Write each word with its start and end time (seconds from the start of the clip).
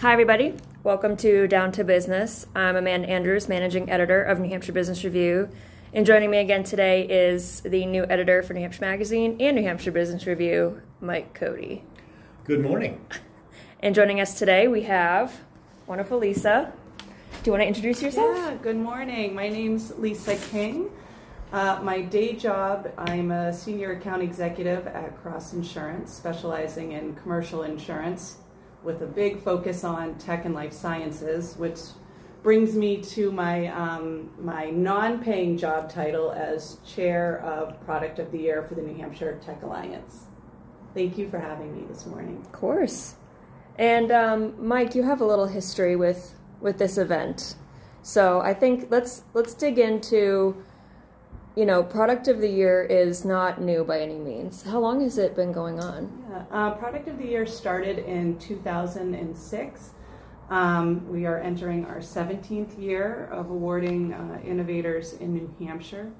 Hi, 0.00 0.12
everybody. 0.12 0.54
Welcome 0.84 1.16
to 1.16 1.48
Down 1.48 1.72
to 1.72 1.82
Business. 1.82 2.46
I'm 2.54 2.76
Amanda 2.76 3.08
Andrews, 3.08 3.48
managing 3.48 3.90
editor 3.90 4.22
of 4.22 4.38
New 4.38 4.48
Hampshire 4.48 4.70
Business 4.70 5.02
Review. 5.02 5.48
And 5.92 6.06
joining 6.06 6.30
me 6.30 6.38
again 6.38 6.62
today 6.62 7.02
is 7.02 7.62
the 7.62 7.84
new 7.84 8.06
editor 8.08 8.44
for 8.44 8.54
New 8.54 8.60
Hampshire 8.60 8.84
Magazine 8.84 9.36
and 9.40 9.56
New 9.56 9.64
Hampshire 9.64 9.90
Business 9.90 10.24
Review, 10.24 10.82
Mike 11.00 11.34
Cody. 11.34 11.82
Good 12.44 12.60
morning. 12.60 13.04
And 13.80 13.92
joining 13.92 14.20
us 14.20 14.38
today, 14.38 14.68
we 14.68 14.82
have 14.82 15.40
wonderful 15.88 16.18
Lisa. 16.18 16.72
Do 16.98 17.04
you 17.44 17.52
want 17.52 17.62
to 17.62 17.66
introduce 17.66 18.00
yourself? 18.00 18.36
Yeah, 18.36 18.54
good 18.62 18.76
morning. 18.76 19.34
My 19.34 19.48
name's 19.48 19.96
Lisa 19.98 20.36
King. 20.36 20.90
Uh, 21.52 21.80
my 21.82 22.02
day 22.02 22.34
job, 22.34 22.92
I'm 22.96 23.32
a 23.32 23.52
senior 23.52 23.92
account 23.92 24.22
executive 24.22 24.86
at 24.86 25.20
Cross 25.22 25.54
Insurance, 25.54 26.12
specializing 26.12 26.92
in 26.92 27.16
commercial 27.16 27.64
insurance 27.64 28.38
with 28.82 29.02
a 29.02 29.06
big 29.06 29.42
focus 29.42 29.84
on 29.84 30.16
tech 30.18 30.44
and 30.44 30.54
life 30.54 30.72
sciences, 30.72 31.56
which 31.56 31.80
brings 32.42 32.74
me 32.74 33.02
to 33.02 33.32
my, 33.32 33.66
um, 33.68 34.30
my 34.40 34.70
non 34.70 35.22
paying 35.22 35.56
job 35.58 35.90
title 35.90 36.32
as 36.32 36.78
chair 36.86 37.40
of 37.40 37.80
Product 37.84 38.18
of 38.18 38.30
the 38.30 38.38
Year 38.38 38.62
for 38.62 38.74
the 38.74 38.82
New 38.82 38.96
Hampshire 38.96 39.40
Tech 39.44 39.62
Alliance. 39.62 40.24
Thank 40.94 41.18
you 41.18 41.28
for 41.28 41.38
having 41.38 41.74
me 41.74 41.84
this 41.88 42.06
morning. 42.06 42.38
Of 42.40 42.52
course. 42.52 43.16
And 43.76 44.10
um, 44.10 44.54
Mike, 44.58 44.94
you 44.94 45.02
have 45.04 45.20
a 45.20 45.24
little 45.24 45.46
history 45.46 45.94
with, 45.96 46.34
with 46.60 46.78
this 46.78 46.98
event. 46.98 47.56
So 48.02 48.40
I 48.40 48.54
think 48.54 48.88
let's 48.90 49.22
let's 49.34 49.52
dig 49.52 49.78
into 49.78 50.64
you 51.58 51.66
know, 51.66 51.82
product 51.82 52.28
of 52.28 52.40
the 52.40 52.48
year 52.48 52.84
is 52.84 53.24
not 53.24 53.60
new 53.60 53.82
by 53.82 53.98
any 53.98 54.14
means. 54.14 54.62
How 54.62 54.78
long 54.78 55.00
has 55.00 55.18
it 55.18 55.34
been 55.34 55.50
going 55.50 55.80
on? 55.80 56.24
Yeah, 56.30 56.44
uh, 56.52 56.70
product 56.74 57.08
of 57.08 57.18
the 57.18 57.26
year 57.26 57.46
started 57.46 57.98
in 57.98 58.38
2006. 58.38 59.90
Um, 60.50 61.08
we 61.08 61.26
are 61.26 61.40
entering 61.40 61.84
our 61.86 61.98
17th 61.98 62.80
year 62.80 63.28
of 63.32 63.50
awarding 63.50 64.12
uh, 64.12 64.38
innovators 64.44 65.14
in 65.14 65.34
New 65.34 65.52
Hampshire. 65.58 66.12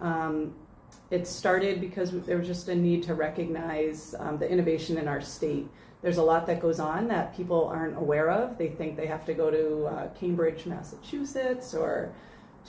Um, 0.00 0.54
it 1.10 1.26
started 1.26 1.78
because 1.82 2.12
there 2.12 2.38
was 2.38 2.46
just 2.46 2.68
a 2.70 2.74
need 2.74 3.02
to 3.02 3.14
recognize 3.14 4.14
um, 4.18 4.38
the 4.38 4.50
innovation 4.50 4.96
in 4.96 5.06
our 5.08 5.20
state. 5.20 5.68
There's 6.00 6.16
a 6.16 6.22
lot 6.22 6.46
that 6.46 6.58
goes 6.58 6.80
on 6.80 7.06
that 7.08 7.36
people 7.36 7.66
aren't 7.66 7.98
aware 7.98 8.30
of. 8.30 8.56
They 8.56 8.68
think 8.68 8.96
they 8.96 9.08
have 9.08 9.26
to 9.26 9.34
go 9.34 9.50
to 9.50 9.84
uh, 9.84 10.08
Cambridge, 10.18 10.64
Massachusetts, 10.64 11.74
or 11.74 12.14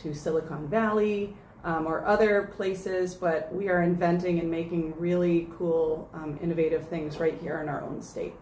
to 0.01 0.13
Silicon 0.13 0.67
Valley 0.67 1.37
um, 1.63 1.85
or 1.85 2.05
other 2.05 2.51
places, 2.55 3.13
but 3.13 3.53
we 3.53 3.69
are 3.69 3.81
inventing 3.81 4.39
and 4.39 4.49
making 4.49 4.93
really 4.97 5.47
cool, 5.57 6.09
um, 6.13 6.39
innovative 6.41 6.87
things 6.87 7.19
right 7.19 7.37
here 7.39 7.59
in 7.61 7.69
our 7.69 7.81
own 7.81 8.01
state. 8.01 8.33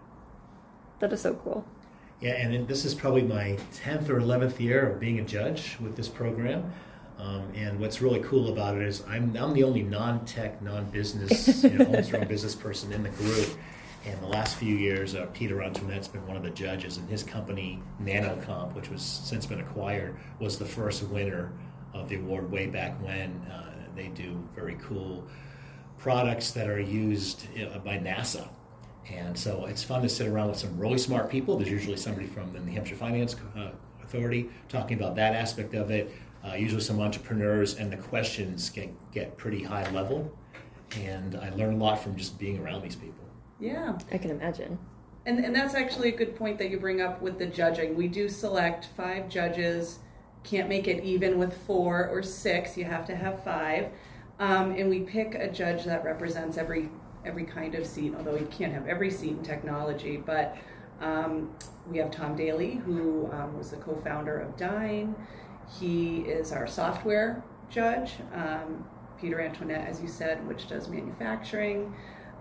That 1.00 1.12
is 1.14 1.22
so 1.22 1.34
cool. 1.34 1.66
Yeah, 2.22 2.34
and 2.34 2.68
this 2.68 2.84
is 2.84 2.94
probably 2.94 3.22
my 3.22 3.58
10th 3.84 4.10
or 4.10 4.20
11th 4.20 4.60
year 4.60 4.90
of 4.90 5.00
being 5.00 5.20
a 5.20 5.24
judge 5.24 5.78
with 5.80 5.96
this 5.96 6.10
program. 6.10 6.72
Um, 7.18 7.52
and 7.54 7.80
what's 7.80 8.02
really 8.02 8.22
cool 8.22 8.50
about 8.50 8.76
it 8.76 8.84
is 8.84 9.04
I'm, 9.08 9.36
I'm 9.36 9.54
the 9.54 9.64
only 9.64 9.84
non 9.84 10.26
tech, 10.26 10.62
non 10.62 10.86
business, 10.86 11.64
you 11.64 11.72
know, 11.72 11.86
owns 11.86 12.10
your 12.10 12.22
own 12.22 12.28
business 12.28 12.56
person 12.56 12.94
in 12.94 13.04
the 13.04 13.10
group. 13.10 13.50
And 14.06 14.22
the 14.22 14.28
last 14.28 14.56
few 14.56 14.76
years, 14.76 15.16
uh, 15.16 15.28
Peter 15.34 15.62
Antoinette's 15.62 16.08
been 16.08 16.26
one 16.26 16.38
of 16.38 16.44
the 16.44 16.50
judges, 16.50 16.96
and 16.96 17.10
his 17.10 17.22
company, 17.22 17.84
NanoComp, 18.02 18.74
which 18.74 18.90
was 18.90 19.02
since 19.02 19.46
been 19.46 19.60
acquired, 19.60 20.16
was 20.40 20.58
the 20.58 20.66
first 20.66 21.04
winner 21.04 21.52
of 21.94 22.10
the 22.10 22.16
award 22.16 22.52
way 22.52 22.68
back 22.68 23.02
when. 23.04 23.32
Uh, 23.52 23.70
they 24.00 24.08
do 24.08 24.42
very 24.56 24.78
cool 24.82 25.28
products 25.98 26.52
that 26.52 26.68
are 26.68 26.80
used 26.80 27.48
uh, 27.60 27.78
by 27.80 27.98
NASA. 27.98 28.48
And 29.12 29.38
so 29.38 29.66
it's 29.66 29.84
fun 29.84 30.02
to 30.04 30.10
sit 30.10 30.28
around 30.28 30.50
with 30.50 30.60
some 30.60 30.78
really 30.78 30.98
smart 30.98 31.30
people. 31.30 31.58
There's 31.58 31.70
usually 31.70 31.98
somebody 31.98 32.28
from 32.28 32.52
the 32.54 32.60
New 32.60 32.72
Hampshire 32.72 32.96
Finance 32.96 33.36
uh, 33.58 33.72
Authority 34.04 34.50
talking 34.70 34.98
about 34.98 35.16
that 35.18 35.36
aspect 35.36 35.74
of 35.74 35.92
it, 35.92 36.12
uh, 36.48 36.54
usually 36.54 36.82
some 36.82 37.00
entrepreneurs, 37.00 37.78
and 37.78 37.92
the 37.92 37.98
questions 37.98 38.70
get, 38.70 38.90
get 39.12 39.38
pretty 39.38 39.64
high 39.64 39.90
level. 39.92 40.32
And 40.96 41.36
I 41.36 41.50
learn 41.50 41.76
a 41.76 41.78
lot 41.78 42.02
from 42.02 42.16
just 42.16 42.40
being 42.40 42.60
around 42.60 42.82
these 42.82 42.96
people. 42.96 43.26
Yeah. 43.60 43.98
I 44.12 44.18
can 44.18 44.32
imagine. 44.32 44.80
And, 45.26 45.44
and 45.44 45.56
that's 45.56 45.76
actually 45.76 46.10
a 46.10 46.18
good 46.18 46.36
point 46.36 46.58
that 46.60 46.70
you 46.70 46.80
bring 46.80 47.02
up 47.02 47.22
with 47.22 47.38
the 47.38 47.46
judging. 47.46 47.96
We 47.96 48.08
do 48.08 48.30
select 48.30 48.86
five 48.96 49.30
judges 49.30 50.00
can't 50.44 50.70
make 50.70 50.88
it 50.88 51.04
even 51.04 51.38
with 51.38 51.56
four 51.66 52.08
or 52.08 52.24
six. 52.24 52.78
You 52.78 52.86
have 52.86 53.06
to 53.08 53.16
have 53.16 53.44
five. 53.44 53.90
Um, 54.40 54.72
and 54.72 54.90
we 54.90 55.02
pick 55.02 55.36
a 55.36 55.52
judge 55.52 55.84
that 55.86 56.04
represents 56.04 56.58
every 56.58 56.90
every 57.26 57.44
kind 57.44 57.76
of 57.76 57.86
seat, 57.86 58.14
although 58.18 58.36
we 58.36 58.46
can't 58.46 58.74
have 58.74 58.88
every 58.88 59.12
seat 59.12 59.32
in 59.32 59.44
technology. 59.44 60.18
But 60.18 60.56
um, 61.02 61.54
we 61.90 61.98
have 61.98 62.12
Tom 62.12 62.36
Daly, 62.36 62.76
who 62.76 63.30
um, 63.34 63.58
was 63.58 63.72
the 63.72 63.78
co-founder 63.78 64.40
of 64.40 64.56
Dyn. 64.56 65.14
He 65.80 66.20
is 66.22 66.52
our 66.52 66.66
software 66.66 67.44
judge. 67.70 68.14
Um, 68.34 68.86
Peter 69.20 69.42
Antoinette, 69.42 69.88
as 69.88 70.02
you 70.02 70.08
said, 70.08 70.46
which 70.48 70.68
does 70.68 70.88
manufacturing. 70.88 71.94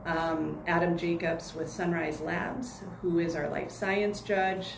Um, 0.07 0.59
Adam 0.67 0.97
Jacobs 0.97 1.55
with 1.55 1.69
Sunrise 1.69 2.21
Labs, 2.21 2.83
who 3.03 3.19
is 3.19 3.35
our 3.35 3.49
life 3.49 3.71
science 3.71 4.21
judge 4.21 4.75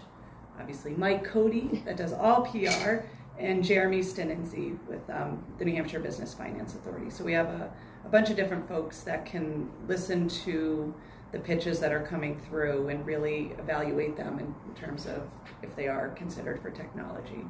obviously 0.60 0.92
Mike 0.92 1.24
Cody 1.24 1.82
that 1.86 1.96
does 1.96 2.12
all 2.12 2.42
PR, 2.42 3.04
and 3.38 3.64
Jeremy 3.64 4.00
Stinensey 4.00 4.78
with 4.86 5.08
um, 5.08 5.42
the 5.58 5.64
New 5.64 5.74
Hampshire 5.74 6.00
Business 6.00 6.34
Finance 6.34 6.74
Authority. 6.74 7.10
So 7.10 7.24
we 7.24 7.32
have 7.32 7.46
a, 7.46 7.72
a 8.04 8.08
bunch 8.08 8.28
of 8.28 8.36
different 8.36 8.68
folks 8.68 9.00
that 9.00 9.24
can 9.24 9.70
listen 9.88 10.28
to 10.28 10.94
the 11.32 11.38
pitches 11.38 11.80
that 11.80 11.92
are 11.92 12.02
coming 12.02 12.38
through 12.38 12.88
and 12.88 13.06
really 13.06 13.52
evaluate 13.58 14.16
them 14.16 14.38
in, 14.38 14.54
in 14.68 14.74
terms 14.74 15.06
of 15.06 15.22
if 15.62 15.74
they 15.74 15.88
are 15.88 16.10
considered 16.10 16.60
for 16.60 16.70
technology 16.70 17.46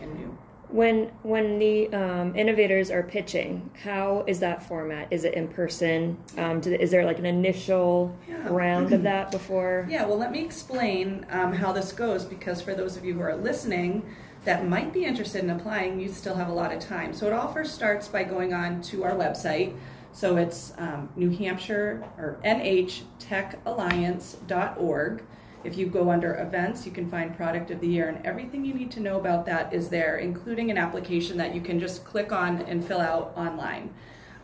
and 0.00 0.14
new. 0.18 0.36
When 0.70 1.10
when 1.22 1.58
the 1.58 1.92
um, 1.92 2.36
innovators 2.36 2.90
are 2.90 3.02
pitching, 3.02 3.70
how 3.82 4.24
is 4.26 4.38
that 4.40 4.62
format? 4.62 5.08
Is 5.10 5.24
it 5.24 5.34
in 5.34 5.48
person? 5.48 6.18
Um, 6.38 6.60
do, 6.60 6.72
is 6.72 6.90
there 6.90 7.04
like 7.04 7.18
an 7.18 7.26
initial 7.26 8.16
yeah. 8.28 8.48
round 8.48 8.92
of 8.92 9.02
that 9.02 9.30
before? 9.32 9.86
Yeah. 9.90 10.06
Well, 10.06 10.18
let 10.18 10.30
me 10.30 10.44
explain 10.44 11.26
um, 11.30 11.52
how 11.52 11.72
this 11.72 11.92
goes 11.92 12.24
because 12.24 12.62
for 12.62 12.74
those 12.74 12.96
of 12.96 13.04
you 13.04 13.14
who 13.14 13.20
are 13.20 13.36
listening 13.36 14.04
that 14.44 14.66
might 14.66 14.92
be 14.92 15.04
interested 15.04 15.44
in 15.44 15.50
applying, 15.50 16.00
you 16.00 16.08
still 16.08 16.34
have 16.34 16.48
a 16.48 16.52
lot 16.52 16.72
of 16.72 16.80
time. 16.80 17.12
So 17.12 17.26
it 17.26 17.32
all 17.32 17.52
first 17.52 17.74
starts 17.74 18.08
by 18.08 18.24
going 18.24 18.54
on 18.54 18.80
to 18.82 19.04
our 19.04 19.12
website. 19.12 19.76
So 20.12 20.36
it's 20.36 20.72
um, 20.78 21.08
New 21.14 21.30
Hampshire 21.30 22.04
or 22.18 22.40
NHTechAlliance.org. 22.44 25.22
If 25.62 25.76
you 25.76 25.86
go 25.86 26.10
under 26.10 26.36
events, 26.36 26.86
you 26.86 26.92
can 26.92 27.10
find 27.10 27.36
product 27.36 27.70
of 27.70 27.80
the 27.80 27.86
year, 27.86 28.08
and 28.08 28.24
everything 28.24 28.64
you 28.64 28.72
need 28.72 28.90
to 28.92 29.00
know 29.00 29.18
about 29.18 29.44
that 29.46 29.74
is 29.74 29.90
there, 29.90 30.16
including 30.16 30.70
an 30.70 30.78
application 30.78 31.36
that 31.36 31.54
you 31.54 31.60
can 31.60 31.78
just 31.78 32.04
click 32.04 32.32
on 32.32 32.62
and 32.62 32.82
fill 32.84 33.00
out 33.00 33.32
online. 33.36 33.92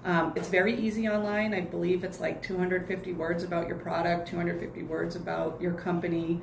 Um, 0.05 0.33
it's 0.37 0.49
very 0.49 0.79
easy 0.79 1.09
online. 1.09 1.55
I 1.55 1.63
believe 1.63 2.05
it's 2.05 2.21
like 2.21 2.43
250 2.43 3.15
words 3.15 3.43
about 3.43 3.67
your 3.67 3.77
product, 3.77 4.29
250 4.29 4.83
words 4.83 5.17
about 5.17 5.61
your 5.61 5.73
company, 5.73 6.43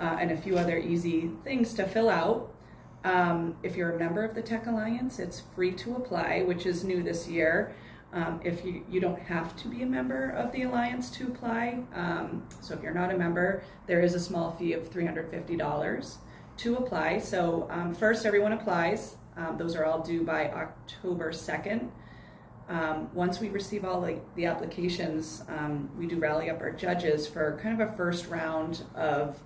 uh, 0.00 0.16
and 0.18 0.32
a 0.32 0.36
few 0.36 0.58
other 0.58 0.78
easy 0.78 1.30
things 1.44 1.74
to 1.74 1.86
fill 1.86 2.08
out. 2.08 2.50
Um, 3.04 3.56
if 3.62 3.76
you're 3.76 3.94
a 3.94 3.98
member 3.98 4.24
of 4.24 4.34
the 4.34 4.42
Tech 4.42 4.66
Alliance, 4.66 5.18
it's 5.18 5.42
free 5.54 5.72
to 5.72 5.96
apply, 5.96 6.42
which 6.42 6.64
is 6.64 6.82
new 6.82 7.02
this 7.02 7.28
year. 7.28 7.74
Um, 8.14 8.40
if 8.44 8.64
you, 8.64 8.84
you 8.88 9.00
don't 9.00 9.18
have 9.18 9.56
to 9.56 9.68
be 9.68 9.82
a 9.82 9.86
member 9.86 10.30
of 10.30 10.52
the 10.52 10.62
Alliance 10.62 11.10
to 11.10 11.26
apply, 11.26 11.80
um, 11.96 12.44
so 12.60 12.74
if 12.74 12.80
you're 12.80 12.94
not 12.94 13.12
a 13.12 13.18
member, 13.18 13.64
there 13.88 14.00
is 14.02 14.14
a 14.14 14.20
small 14.20 14.52
fee 14.52 14.72
of 14.72 14.88
$350 14.88 16.16
to 16.58 16.76
apply. 16.76 17.18
So 17.18 17.66
um, 17.70 17.92
first, 17.92 18.24
everyone 18.24 18.52
applies. 18.52 19.16
Um, 19.36 19.58
those 19.58 19.74
are 19.74 19.84
all 19.84 20.00
due 20.00 20.22
by 20.22 20.48
October 20.48 21.32
2nd. 21.32 21.90
Um, 22.68 23.12
once 23.12 23.40
we 23.40 23.48
receive 23.48 23.84
all 23.84 24.00
the, 24.00 24.20
the 24.36 24.46
applications, 24.46 25.42
um, 25.48 25.90
we 25.98 26.06
do 26.06 26.16
rally 26.16 26.48
up 26.48 26.60
our 26.60 26.70
judges 26.70 27.26
for 27.26 27.58
kind 27.60 27.80
of 27.80 27.88
a 27.88 27.96
first 27.96 28.28
round 28.28 28.84
of 28.94 29.42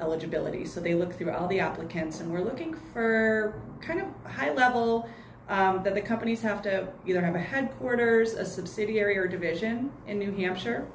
eligibility. 0.00 0.64
So 0.64 0.80
they 0.80 0.94
look 0.94 1.12
through 1.12 1.30
all 1.30 1.46
the 1.46 1.60
applicants, 1.60 2.18
and 2.18 2.32
we're 2.32 2.42
looking 2.42 2.74
for 2.92 3.62
kind 3.80 4.00
of 4.00 4.08
high 4.28 4.52
level 4.52 5.08
um, 5.50 5.82
that 5.82 5.94
the 5.94 6.00
companies 6.00 6.40
have 6.42 6.62
to 6.62 6.88
either 7.04 7.20
have 7.20 7.34
a 7.34 7.40
headquarters, 7.40 8.34
a 8.34 8.46
subsidiary, 8.46 9.18
or 9.18 9.26
division 9.26 9.92
in 10.06 10.18
New 10.18 10.32
Hampshire. 10.32 10.86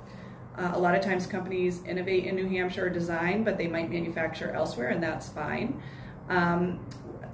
Uh, 0.57 0.71
a 0.73 0.79
lot 0.79 0.95
of 0.95 1.01
times 1.03 1.27
companies 1.27 1.83
innovate 1.83 2.23
in 2.23 2.35
New 2.35 2.47
Hampshire 2.47 2.85
or 2.85 2.89
design, 2.89 3.43
but 3.43 3.57
they 3.57 3.67
might 3.67 3.91
manufacture 3.91 4.51
elsewhere, 4.51 4.87
and 4.87 5.03
that's 5.03 5.27
fine. 5.27 5.81
Um, 6.29 6.79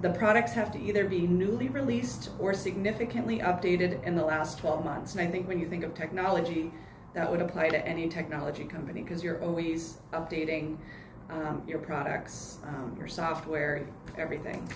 the 0.01 0.09
products 0.09 0.53
have 0.53 0.71
to 0.71 0.79
either 0.81 1.07
be 1.07 1.27
newly 1.27 1.69
released 1.69 2.31
or 2.39 2.55
significantly 2.55 3.37
updated 3.37 4.03
in 4.03 4.15
the 4.15 4.25
last 4.25 4.57
12 4.57 4.83
months. 4.83 5.13
And 5.13 5.21
I 5.21 5.29
think 5.29 5.47
when 5.47 5.59
you 5.59 5.67
think 5.67 5.83
of 5.83 5.93
technology, 5.93 6.71
that 7.13 7.29
would 7.29 7.41
apply 7.41 7.69
to 7.69 7.87
any 7.87 8.09
technology 8.09 8.63
company 8.63 9.03
because 9.03 9.23
you're 9.23 9.39
always 9.43 9.99
updating 10.11 10.77
um, 11.29 11.61
your 11.67 11.77
products, 11.77 12.57
um, 12.65 12.95
your 12.97 13.07
software, 13.07 13.85
everything. 14.17 14.67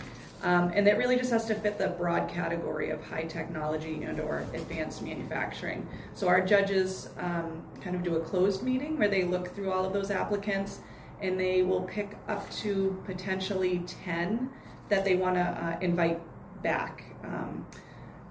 Um, 0.45 0.71
and 0.75 0.86
that 0.86 1.00
really 1.00 1.15
just 1.18 1.31
has 1.31 1.45
to 1.45 1.56
fit 1.56 1.80
the 1.80 1.88
broad 1.88 2.30
category 2.30 2.92
of 2.92 3.03
high 3.03 3.24
technology 3.24 4.03
and 4.03 4.19
or 4.19 4.45
advanced 4.53 5.01
manufacturing. 5.01 5.88
So 6.13 6.27
our 6.27 6.39
judges 6.39 7.09
um, 7.18 7.63
kind 7.81 7.95
of 7.95 8.03
do 8.03 8.18
a 8.18 8.19
closed 8.19 8.62
meeting 8.62 9.00
where 9.00 9.07
they 9.07 9.24
look 9.24 9.56
through 9.56 9.71
all 9.71 9.83
of 9.83 9.92
those 9.92 10.12
applicants 10.12 10.81
and 11.19 11.39
they 11.39 11.63
will 11.63 11.81
pick 11.81 12.15
up 12.27 12.47
to 12.57 13.01
potentially 13.06 13.83
10 14.03 14.51
that 14.89 15.03
they 15.03 15.15
want 15.15 15.33
to 15.33 15.42
uh, 15.42 15.80
invite 15.81 16.21
back. 16.62 17.06
Um, 17.24 17.65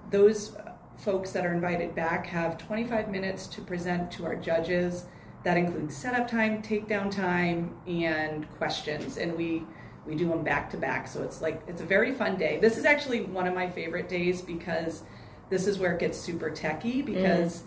those 0.09 0.55
folks 0.95 1.31
that 1.31 1.45
are 1.45 1.53
invited 1.53 1.95
back 1.95 2.27
have 2.27 2.57
25 2.57 3.09
minutes 3.09 3.45
to 3.47 3.61
present 3.61 4.09
to 4.11 4.25
our 4.25 4.37
judges. 4.37 5.03
That 5.43 5.57
includes 5.57 5.97
setup 5.97 6.29
time, 6.29 6.61
takedown 6.61 7.11
time, 7.11 7.75
and 7.85 8.49
questions. 8.51 9.17
And 9.17 9.35
we 9.35 9.65
we 10.05 10.15
do 10.15 10.29
them 10.29 10.43
back 10.43 10.69
to 10.71 10.77
back. 10.77 11.07
So 11.07 11.23
it's 11.23 11.41
like 11.41 11.61
it's 11.67 11.81
a 11.81 11.85
very 11.85 12.13
fun 12.13 12.37
day. 12.37 12.59
This 12.59 12.77
is 12.77 12.85
actually 12.85 13.21
one 13.21 13.47
of 13.47 13.53
my 13.53 13.69
favorite 13.69 14.09
days 14.09 14.41
because 14.41 15.03
this 15.49 15.67
is 15.67 15.77
where 15.77 15.93
it 15.93 15.99
gets 15.99 16.19
super 16.19 16.49
techy 16.49 17.01
because 17.01 17.63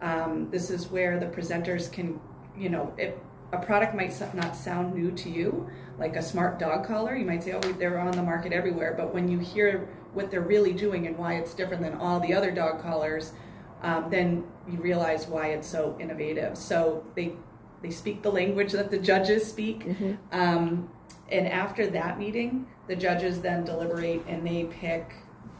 mm. 0.00 0.06
um, 0.06 0.50
this 0.50 0.70
is 0.70 0.88
where 0.88 1.18
the 1.18 1.26
presenters 1.26 1.90
can, 1.90 2.20
you 2.56 2.68
know, 2.68 2.92
it, 2.98 3.18
a 3.52 3.58
product 3.58 3.94
might 3.94 4.12
not 4.34 4.56
sound 4.56 4.94
new 4.94 5.10
to 5.12 5.30
you, 5.30 5.70
like 5.98 6.16
a 6.16 6.22
smart 6.22 6.58
dog 6.58 6.86
collar. 6.86 7.14
You 7.14 7.24
might 7.24 7.42
say, 7.42 7.52
oh, 7.52 7.60
they're 7.60 7.98
on 7.98 8.12
the 8.12 8.22
market 8.22 8.52
everywhere. 8.52 8.94
But 8.96 9.14
when 9.14 9.28
you 9.28 9.38
hear 9.38 9.88
what 10.12 10.30
they're 10.30 10.40
really 10.40 10.72
doing 10.72 11.06
and 11.06 11.16
why 11.16 11.34
it's 11.34 11.54
different 11.54 11.82
than 11.82 11.94
all 11.94 12.20
the 12.20 12.34
other 12.34 12.50
dog 12.50 12.80
collars, 12.80 13.32
um, 13.82 14.08
then 14.10 14.44
you 14.68 14.78
realize 14.80 15.26
why 15.26 15.48
it's 15.48 15.68
so 15.68 15.96
innovative. 16.00 16.56
So 16.56 17.04
they 17.14 17.34
they 17.82 17.90
speak 17.90 18.22
the 18.22 18.32
language 18.32 18.72
that 18.72 18.90
the 18.90 18.98
judges 18.98 19.46
speak. 19.46 19.84
Mm-hmm. 19.84 20.14
Um, 20.32 20.90
and 21.30 21.46
after 21.46 21.86
that 21.88 22.18
meeting, 22.18 22.66
the 22.86 22.96
judges 22.96 23.40
then 23.40 23.64
deliberate 23.64 24.22
and 24.26 24.46
they 24.46 24.64
pick 24.64 25.14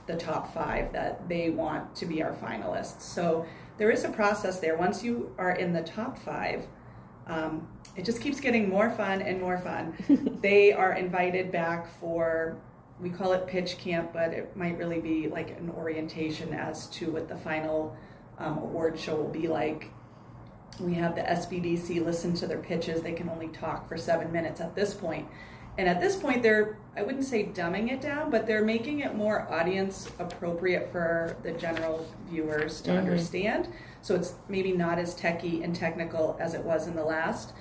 the 0.06 0.16
top 0.16 0.52
five 0.52 0.92
that 0.92 1.28
they 1.28 1.50
want 1.50 1.94
to 1.96 2.06
be 2.06 2.22
our 2.22 2.34
finalists. 2.34 3.00
So 3.00 3.46
there 3.78 3.90
is 3.90 4.04
a 4.04 4.10
process 4.10 4.60
there. 4.60 4.76
Once 4.76 5.02
you 5.02 5.34
are 5.38 5.52
in 5.52 5.72
the 5.72 5.82
top 5.82 6.18
five, 6.18 6.66
um, 7.26 7.66
it 7.96 8.04
just 8.04 8.20
keeps 8.20 8.40
getting 8.40 8.68
more 8.68 8.90
fun 8.90 9.22
and 9.22 9.40
more 9.40 9.58
fun. 9.58 10.38
they 10.42 10.72
are 10.72 10.92
invited 10.92 11.50
back 11.50 11.88
for, 11.98 12.58
we 13.00 13.08
call 13.08 13.32
it 13.32 13.46
pitch 13.46 13.78
camp, 13.78 14.12
but 14.12 14.32
it 14.32 14.54
might 14.56 14.76
really 14.76 15.00
be 15.00 15.28
like 15.28 15.50
an 15.50 15.70
orientation 15.70 16.52
as 16.52 16.86
to 16.88 17.10
what 17.10 17.28
the 17.28 17.36
final 17.36 17.96
um, 18.38 18.58
award 18.58 18.98
show 18.98 19.16
will 19.16 19.30
be 19.30 19.48
like. 19.48 19.90
We 20.80 20.94
have 20.94 21.14
the 21.14 21.22
SBDC 21.22 22.04
listen 22.04 22.34
to 22.34 22.46
their 22.46 22.58
pitches. 22.58 23.00
They 23.00 23.12
can 23.12 23.28
only 23.28 23.48
talk 23.48 23.88
for 23.88 23.96
seven 23.96 24.32
minutes 24.32 24.60
at 24.60 24.74
this 24.74 24.92
point. 24.92 25.28
And 25.76 25.88
at 25.88 26.00
this 26.00 26.16
point, 26.16 26.42
they're, 26.42 26.78
I 26.96 27.02
wouldn't 27.02 27.24
say 27.24 27.46
dumbing 27.46 27.90
it 27.90 28.00
down, 28.00 28.30
but 28.30 28.46
they're 28.46 28.64
making 28.64 29.00
it 29.00 29.14
more 29.14 29.52
audience 29.52 30.10
appropriate 30.18 30.90
for 30.92 31.36
the 31.42 31.52
general 31.52 32.06
viewers 32.28 32.80
to 32.82 32.90
mm-hmm. 32.90 33.00
understand. 33.00 33.68
So 34.00 34.14
it's 34.14 34.34
maybe 34.48 34.72
not 34.72 34.98
as 34.98 35.14
techy 35.14 35.62
and 35.62 35.74
technical 35.74 36.36
as 36.38 36.54
it 36.54 36.62
was 36.62 36.86
in 36.86 36.94
the 36.94 37.04
last, 37.04 37.54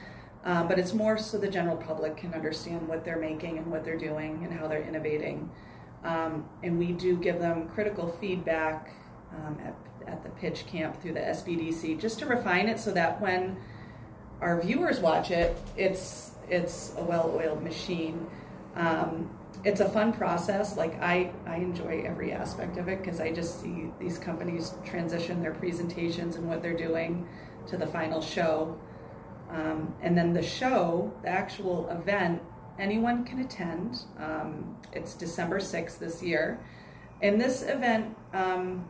um, 0.45 0.67
but 0.67 0.77
it's 0.77 0.93
more 0.93 1.17
so 1.17 1.37
the 1.37 1.47
general 1.47 1.77
public 1.77 2.17
can 2.17 2.33
understand 2.33 2.87
what 2.87 3.03
they're 3.03 3.19
making 3.19 3.57
and 3.57 3.67
what 3.67 3.83
they're 3.83 3.97
doing 3.97 4.43
and 4.43 4.53
how 4.53 4.67
they're 4.67 4.83
innovating. 4.83 5.49
Um, 6.03 6.45
and 6.61 6.77
we 6.77 6.91
do 6.91 7.15
give 7.17 7.39
them 7.39 7.69
critical 7.69 8.09
feedback 8.19 8.93
um, 9.31 9.57
at, 9.65 9.75
at 10.05 10.23
the 10.23 10.29
pitch 10.29 10.67
camp 10.67 11.01
through 11.01 11.13
the 11.13 11.21
SBDC 11.21 11.99
just 11.99 12.19
to 12.19 12.25
refine 12.25 12.67
it 12.67 12.79
so 12.79 12.91
that 12.91 13.19
when 13.21 13.57
our 14.41 14.61
viewers 14.61 14.99
watch 14.99 15.31
it, 15.31 15.57
it's 15.77 16.32
it's 16.49 16.93
a 16.97 17.03
well-oiled 17.03 17.63
machine. 17.63 18.27
Um, 18.75 19.29
it's 19.63 19.79
a 19.79 19.89
fun 19.89 20.13
process. 20.13 20.77
Like 20.77 21.01
I, 21.01 21.31
I 21.45 21.57
enjoy 21.57 22.03
every 22.05 22.31
aspect 22.31 22.77
of 22.77 22.87
it 22.87 23.01
because 23.01 23.19
I 23.19 23.31
just 23.31 23.61
see 23.61 23.91
these 23.99 24.17
companies 24.17 24.73
transition 24.83 25.41
their 25.41 25.53
presentations 25.53 26.35
and 26.35 26.47
what 26.47 26.61
they're 26.61 26.77
doing 26.77 27.27
to 27.67 27.77
the 27.77 27.87
final 27.87 28.21
show. 28.21 28.77
Um, 29.49 29.93
and 30.01 30.17
then 30.17 30.33
the 30.33 30.41
show, 30.41 31.13
the 31.21 31.29
actual 31.29 31.87
event, 31.89 32.41
anyone 32.79 33.23
can 33.23 33.39
attend. 33.39 33.99
Um, 34.17 34.77
it's 34.91 35.13
December 35.13 35.59
6th 35.59 35.99
this 35.99 36.23
year. 36.23 36.59
And 37.21 37.39
this 37.39 37.61
event 37.61 38.17
um, 38.33 38.89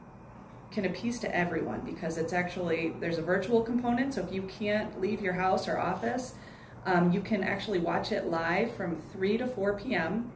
can 0.72 0.86
appease 0.86 1.20
to 1.20 1.36
everyone 1.36 1.82
because 1.82 2.18
it's 2.18 2.34
actually, 2.34 2.96
there's 3.00 3.18
a 3.18 3.22
virtual 3.22 3.62
component. 3.62 4.16
So 4.16 4.22
if 4.22 4.34
you 4.34 4.44
can't 4.44 5.00
leave 5.00 5.22
your 5.22 5.34
house 5.34 5.68
or 5.68 5.78
office, 5.78 6.34
um, 6.86 7.12
you 7.12 7.22
can 7.22 7.44
actually 7.44 7.80
watch 7.80 8.12
it 8.12 8.28
live 8.28 8.74
from 8.76 8.96
3 9.14 9.38
to 9.38 9.48
4 9.48 9.80
p.m. 9.80 10.32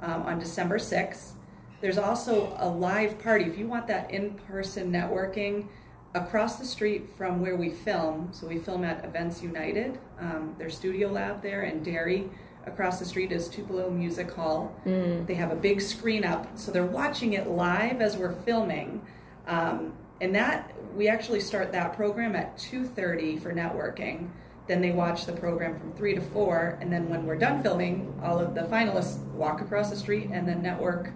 Um, 0.00 0.22
on 0.22 0.38
December 0.38 0.78
6th. 0.78 1.32
There's 1.80 1.98
also 1.98 2.56
a 2.58 2.68
live 2.68 3.18
party. 3.20 3.44
If 3.44 3.58
you 3.58 3.66
want 3.66 3.86
that 3.88 4.10
in 4.10 4.34
person 4.48 4.92
networking 4.92 5.68
across 6.14 6.56
the 6.56 6.64
street 6.64 7.08
from 7.16 7.40
where 7.40 7.56
we 7.56 7.70
film, 7.70 8.28
so 8.32 8.46
we 8.46 8.58
film 8.58 8.84
at 8.84 9.04
Events 9.04 9.42
United, 9.42 9.98
um, 10.20 10.54
their 10.58 10.70
studio 10.70 11.08
lab 11.08 11.42
there 11.42 11.62
in 11.62 11.82
Derry. 11.82 12.28
Across 12.66 12.98
the 12.98 13.04
street 13.04 13.32
is 13.32 13.48
Tupelo 13.48 13.90
Music 13.90 14.30
Hall. 14.30 14.74
Mm. 14.84 15.26
They 15.26 15.34
have 15.34 15.52
a 15.52 15.56
big 15.56 15.80
screen 15.80 16.24
up, 16.24 16.58
so 16.58 16.70
they're 16.70 16.84
watching 16.84 17.32
it 17.32 17.48
live 17.48 18.00
as 18.00 18.16
we're 18.16 18.34
filming. 18.34 19.00
Um, 19.46 19.94
and 20.20 20.34
that 20.34 20.74
we 20.94 21.08
actually 21.08 21.40
start 21.40 21.72
that 21.72 21.94
program 21.94 22.34
at 22.34 22.58
2:30 22.58 23.38
for 23.38 23.52
networking. 23.52 24.28
Then 24.68 24.82
they 24.82 24.90
watch 24.90 25.24
the 25.24 25.32
program 25.32 25.80
from 25.80 25.94
three 25.94 26.14
to 26.14 26.20
four, 26.20 26.78
and 26.80 26.92
then 26.92 27.08
when 27.08 27.24
we're 27.24 27.38
done 27.38 27.62
filming, 27.62 28.20
all 28.22 28.38
of 28.38 28.54
the 28.54 28.60
finalists 28.62 29.18
walk 29.32 29.62
across 29.62 29.88
the 29.88 29.96
street 29.96 30.28
and 30.30 30.46
then 30.46 30.62
network 30.62 31.12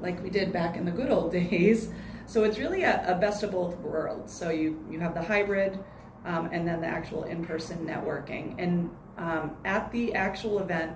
like 0.00 0.22
we 0.22 0.30
did 0.30 0.52
back 0.52 0.76
in 0.76 0.84
the 0.84 0.90
good 0.90 1.10
old 1.10 1.32
days. 1.50 1.90
So 2.26 2.44
it's 2.44 2.58
really 2.58 2.82
a, 2.82 3.04
a 3.06 3.14
best 3.14 3.42
of 3.42 3.52
both 3.52 3.76
worlds. 3.78 4.32
So 4.32 4.50
you 4.50 4.84
you 4.90 5.00
have 5.00 5.14
the 5.14 5.22
hybrid, 5.22 5.78
um, 6.24 6.50
and 6.52 6.66
then 6.66 6.80
the 6.80 6.88
actual 6.88 7.24
in-person 7.24 7.86
networking. 7.86 8.56
And 8.58 8.90
um, 9.16 9.56
at 9.64 9.90
the 9.92 10.14
actual 10.14 10.58
event, 10.58 10.92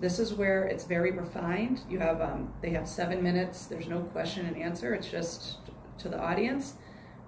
this 0.00 0.18
is 0.18 0.32
where 0.32 0.64
it's 0.64 0.84
very 0.84 1.12
refined. 1.12 1.82
You 1.88 1.98
have 1.98 2.22
um, 2.22 2.52
they 2.62 2.70
have 2.70 2.88
seven 2.88 3.22
minutes. 3.22 3.66
There's 3.66 3.88
no 3.88 4.00
question 4.00 4.46
and 4.46 4.56
answer. 4.56 4.94
It's 4.94 5.08
just 5.08 5.58
to 5.98 6.08
the 6.08 6.18
audience 6.18 6.74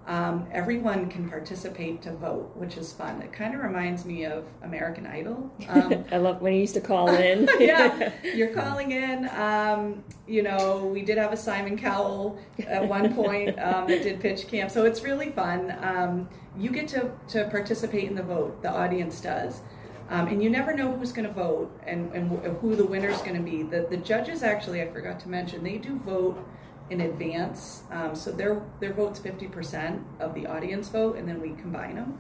um, 0.07 0.47
everyone 0.51 1.09
can 1.09 1.29
participate 1.29 2.03
to 2.03 2.13
vote, 2.13 2.51
which 2.57 2.77
is 2.77 2.93
fun. 2.93 3.23
It 3.23 3.33
kind 3.33 3.55
of 3.55 3.61
reminds 3.61 4.05
me 4.05 4.25
of 4.25 4.47
American 4.63 5.07
Idol. 5.07 5.53
Um, 5.69 6.05
I 6.13 6.17
love 6.17 6.41
when 6.41 6.55
you 6.55 6.61
used 6.61 6.75
to 6.75 6.81
call 6.81 7.09
in. 7.09 7.49
yeah, 7.61 8.13
you're 8.23 8.53
calling 8.53 8.91
in. 8.91 9.29
Um, 9.31 10.03
you 10.27 10.43
know, 10.43 10.87
we 10.87 11.03
did 11.03 11.19
have 11.19 11.33
a 11.33 11.37
Simon 11.37 11.79
Cowell 11.79 12.39
at 12.67 12.87
one 12.87 13.15
point 13.15 13.59
um, 13.61 13.87
that 13.87 14.03
did 14.03 14.21
pitch 14.21 14.49
camp, 14.49 14.71
so 14.71 14.85
it's 14.85 15.03
really 15.03 15.31
fun. 15.31 15.77
Um, 15.81 16.29
you 16.59 16.71
get 16.71 16.89
to, 16.89 17.13
to 17.29 17.49
participate 17.49 18.05
in 18.05 18.17
the 18.17 18.23
vote, 18.23 18.61
the 18.63 18.71
audience 18.71 19.21
does. 19.21 19.63
Um, 20.11 20.27
and 20.27 20.43
you 20.43 20.51
never 20.51 20.75
know 20.75 20.93
who's 20.93 21.13
going 21.13 21.27
to 21.27 21.33
vote 21.33 21.75
and, 21.87 22.13
and 22.13 22.29
who 22.59 22.77
the 22.77 22.85
winner 22.85 23.09
is 23.09 23.19
going 23.19 23.37
to 23.37 23.41
be. 23.41 23.63
The, 23.63 23.87
the 23.89 23.97
judges 23.97 24.43
actually, 24.43 24.83
I 24.83 24.89
forgot 24.89 25.21
to 25.21 25.29
mention, 25.29 25.65
they 25.65 25.79
do 25.79 25.97
vote 25.97 26.45
in 26.91 27.01
advance. 27.01 27.83
Um, 27.91 28.15
so 28.15 28.31
their 28.31 28.63
their 28.81 28.93
vote's 28.93 29.19
fifty 29.19 29.47
percent 29.47 30.03
of 30.21 30.35
the 30.35 30.47
audience 30.47 30.89
vote, 30.89 31.17
and 31.17 31.29
then 31.29 31.41
we 31.41 31.51
combine 31.51 31.97
them. 31.97 32.19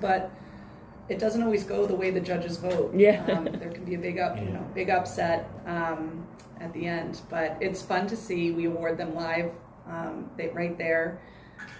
But 0.00 0.30
it 1.08 1.18
doesn't 1.18 1.42
always 1.42 1.64
go 1.64 1.86
the 1.86 1.94
way 1.94 2.10
the 2.10 2.20
judges 2.20 2.56
vote. 2.56 2.94
Yeah, 2.94 3.24
um, 3.26 3.44
there 3.44 3.70
can 3.70 3.84
be 3.84 3.94
a 3.94 3.98
big 3.98 4.18
up, 4.18 4.38
you 4.38 4.50
know, 4.50 4.64
big 4.74 4.88
upset 4.88 5.50
um, 5.66 6.26
at 6.60 6.72
the 6.72 6.86
end. 6.86 7.20
But 7.28 7.58
it's 7.60 7.82
fun 7.82 8.06
to 8.06 8.16
see. 8.16 8.52
We 8.52 8.66
award 8.66 8.96
them 8.96 9.14
live, 9.14 9.50
um, 9.88 10.30
they, 10.36 10.48
right 10.48 10.78
there. 10.78 11.20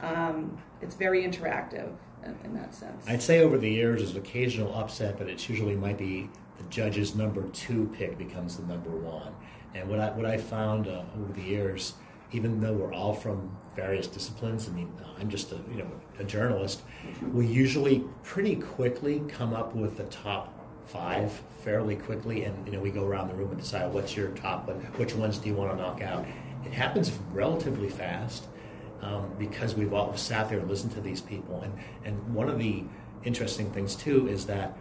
Um, 0.03 0.59
it's 0.81 0.97
very 0.97 1.23
interactive 1.23 1.93
in, 2.25 2.37
in 2.45 2.55
that 2.55 2.75
sense. 2.75 3.05
I'd 3.09 3.23
say 3.23 3.41
over 3.41 3.57
the 3.57 3.71
years, 3.71 4.01
there's 4.01 4.17
occasional 4.17 4.75
upset, 4.75 5.19
but 5.19 5.29
it's 5.29 5.49
usually 5.49 5.77
might 5.77 5.99
be 5.99 6.29
the 6.59 6.65
judge's 6.65 7.15
number 7.15 7.49
two 7.49 7.91
pick 7.97 8.19
becomes 8.19 8.57
the 8.57 8.67
number 8.67 8.91
one. 8.91 9.33
And 9.75 9.89
what 9.89 10.01
I 10.01 10.11
what 10.11 10.27
I 10.27 10.37
found 10.37 10.89
uh, 10.89 11.03
over 11.19 11.33
the 11.33 11.43
years, 11.43 11.95
even 12.33 12.61
though 12.61 12.73
we're 12.73 12.93
all 12.93 13.15
from 13.15 13.57
various 13.75 14.07
disciplines, 14.07 14.69
I 14.69 14.73
mean, 14.73 14.93
I'm 15.19 15.31
just 15.31 15.53
a 15.53 15.57
you 15.71 15.79
know 15.79 15.91
a 16.19 16.25
journalist, 16.25 16.83
we 17.33 17.47
usually 17.47 18.05
pretty 18.23 18.57
quickly 18.57 19.23
come 19.29 19.55
up 19.55 19.75
with 19.75 19.97
the 19.97 20.05
top 20.05 20.59
five 20.87 21.41
fairly 21.63 21.97
quickly, 21.97 22.45
and 22.45 22.67
you 22.67 22.73
know 22.73 22.81
we 22.81 22.91
go 22.91 23.05
around 23.05 23.29
the 23.29 23.35
room 23.35 23.51
and 23.51 23.61
decide 23.61 23.93
what's 23.93 24.17
your 24.17 24.29
top, 24.31 24.69
one, 24.69 24.77
which 24.97 25.15
ones 25.15 25.39
do 25.39 25.49
you 25.49 25.55
want 25.55 25.71
to 25.71 25.77
knock 25.77 26.03
out. 26.03 26.27
It 26.65 26.73
happens 26.73 27.11
relatively 27.33 27.89
fast 27.89 28.47
um, 29.01 29.31
because 29.39 29.75
we've 29.75 29.93
all 29.93 30.17
sat 30.17 30.49
there 30.49 30.59
and 30.59 30.69
listened 30.69 30.93
to 30.93 31.01
these 31.01 31.21
people, 31.21 31.63
and 31.63 31.73
and 32.05 32.35
one 32.35 32.49
of 32.49 32.59
the 32.59 32.85
interesting 33.25 33.71
things 33.71 33.95
too 33.95 34.29
is 34.29 34.47
that 34.47 34.77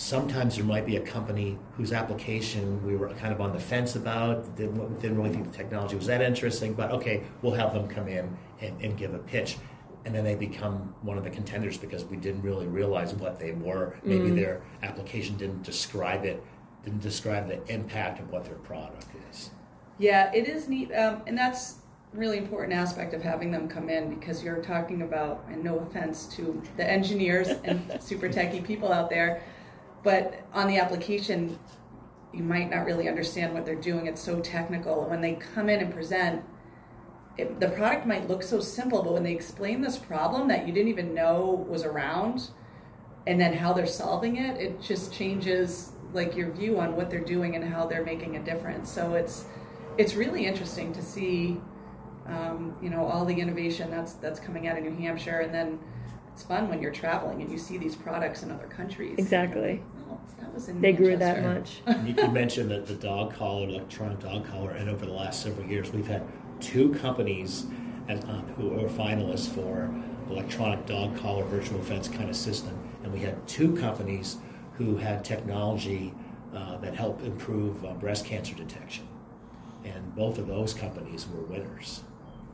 Sometimes 0.00 0.56
there 0.56 0.64
might 0.64 0.86
be 0.86 0.96
a 0.96 1.00
company 1.02 1.58
whose 1.76 1.92
application 1.92 2.82
we 2.86 2.96
were 2.96 3.10
kind 3.10 3.34
of 3.34 3.42
on 3.42 3.52
the 3.52 3.60
fence 3.60 3.96
about, 3.96 4.56
didn't, 4.56 4.98
didn't 5.02 5.18
really 5.18 5.28
think 5.28 5.52
the 5.52 5.54
technology 5.54 5.94
was 5.94 6.06
that 6.06 6.22
interesting, 6.22 6.72
but 6.72 6.90
okay, 6.90 7.22
we'll 7.42 7.52
have 7.52 7.74
them 7.74 7.86
come 7.86 8.08
in 8.08 8.34
and, 8.62 8.82
and 8.82 8.96
give 8.96 9.12
a 9.12 9.18
pitch. 9.18 9.58
And 10.06 10.14
then 10.14 10.24
they 10.24 10.36
become 10.36 10.94
one 11.02 11.18
of 11.18 11.24
the 11.24 11.28
contenders 11.28 11.76
because 11.76 12.06
we 12.06 12.16
didn't 12.16 12.40
really 12.40 12.66
realize 12.66 13.12
what 13.12 13.38
they 13.38 13.52
were. 13.52 13.94
Maybe 14.02 14.30
mm. 14.30 14.36
their 14.36 14.62
application 14.82 15.36
didn't 15.36 15.64
describe 15.64 16.24
it, 16.24 16.42
didn't 16.82 17.02
describe 17.02 17.48
the 17.48 17.62
impact 17.70 18.20
of 18.20 18.30
what 18.30 18.46
their 18.46 18.54
product 18.54 19.04
is. 19.30 19.50
Yeah, 19.98 20.32
it 20.32 20.48
is 20.48 20.66
neat. 20.66 20.90
Um, 20.94 21.20
and 21.26 21.36
that's 21.36 21.74
really 22.14 22.38
important 22.38 22.72
aspect 22.72 23.12
of 23.12 23.20
having 23.20 23.50
them 23.50 23.68
come 23.68 23.90
in 23.90 24.08
because 24.14 24.42
you're 24.42 24.62
talking 24.62 25.02
about, 25.02 25.44
and 25.50 25.62
no 25.62 25.78
offense 25.80 26.24
to 26.36 26.62
the 26.78 26.90
engineers 26.90 27.48
and 27.64 27.98
super 28.00 28.30
techie 28.30 28.64
people 28.64 28.90
out 28.90 29.10
there, 29.10 29.42
but 30.02 30.46
on 30.52 30.68
the 30.68 30.78
application, 30.78 31.58
you 32.32 32.42
might 32.42 32.70
not 32.70 32.84
really 32.84 33.08
understand 33.08 33.52
what 33.52 33.64
they're 33.66 33.74
doing. 33.74 34.06
It's 34.06 34.22
so 34.22 34.40
technical. 34.40 35.04
When 35.04 35.20
they 35.20 35.34
come 35.34 35.68
in 35.68 35.80
and 35.80 35.92
present, 35.92 36.44
it, 37.36 37.60
the 37.60 37.68
product 37.68 38.06
might 38.06 38.28
look 38.28 38.42
so 38.42 38.60
simple, 38.60 39.02
but 39.02 39.12
when 39.12 39.22
they 39.22 39.32
explain 39.32 39.80
this 39.80 39.98
problem 39.98 40.48
that 40.48 40.66
you 40.66 40.72
didn't 40.72 40.88
even 40.88 41.14
know 41.14 41.66
was 41.68 41.84
around, 41.84 42.50
and 43.26 43.40
then 43.40 43.52
how 43.52 43.72
they're 43.72 43.86
solving 43.86 44.36
it, 44.36 44.60
it 44.60 44.80
just 44.80 45.12
changes 45.12 45.92
like 46.12 46.36
your 46.36 46.50
view 46.50 46.80
on 46.80 46.96
what 46.96 47.10
they're 47.10 47.20
doing 47.20 47.54
and 47.54 47.64
how 47.64 47.86
they're 47.86 48.04
making 48.04 48.36
a 48.36 48.42
difference. 48.42 48.90
So 48.90 49.14
it's 49.14 49.44
it's 49.98 50.14
really 50.14 50.46
interesting 50.46 50.92
to 50.92 51.02
see, 51.02 51.60
um, 52.26 52.76
you 52.80 52.90
know, 52.90 53.04
all 53.04 53.24
the 53.24 53.34
innovation 53.34 53.90
that's 53.90 54.14
that's 54.14 54.40
coming 54.40 54.68
out 54.68 54.78
of 54.78 54.84
New 54.84 54.96
Hampshire, 54.96 55.40
and 55.40 55.54
then 55.54 55.78
it's 56.32 56.42
fun 56.42 56.68
when 56.68 56.80
you're 56.80 56.92
traveling 56.92 57.42
and 57.42 57.50
you 57.50 57.58
see 57.58 57.78
these 57.78 57.96
products 57.96 58.42
in 58.42 58.50
other 58.50 58.66
countries. 58.66 59.18
Exactly. 59.18 59.82
Oh, 60.10 60.20
that 60.40 60.52
was 60.54 60.68
in 60.68 60.80
They 60.80 60.92
grew 60.92 61.16
that 61.16 61.42
much. 61.42 61.82
You, 62.06 62.14
you 62.14 62.28
mentioned 62.28 62.70
that 62.70 62.86
the 62.86 62.94
dog 62.94 63.34
collar, 63.34 63.68
electronic 63.68 64.20
dog 64.20 64.46
collar, 64.46 64.70
and 64.70 64.88
over 64.88 65.04
the 65.06 65.12
last 65.12 65.42
several 65.42 65.66
years, 65.66 65.92
we've 65.92 66.06
had 66.06 66.22
two 66.60 66.92
companies 66.94 67.66
as, 68.08 68.22
um, 68.24 68.44
who 68.56 68.72
are 68.74 68.88
finalists 68.88 69.48
for 69.48 69.92
electronic 70.30 70.86
dog 70.86 71.16
collar 71.18 71.44
virtual 71.44 71.80
fence 71.82 72.08
kind 72.08 72.30
of 72.30 72.36
system, 72.36 72.78
and 73.02 73.12
we 73.12 73.20
had 73.20 73.46
two 73.46 73.76
companies 73.76 74.36
who 74.74 74.96
had 74.96 75.24
technology 75.24 76.14
uh, 76.54 76.76
that 76.78 76.94
helped 76.94 77.22
improve 77.24 77.84
uh, 77.84 77.92
breast 77.94 78.24
cancer 78.24 78.54
detection, 78.54 79.06
and 79.84 80.14
both 80.14 80.38
of 80.38 80.46
those 80.46 80.72
companies 80.74 81.26
were 81.28 81.42
winners. 81.42 82.02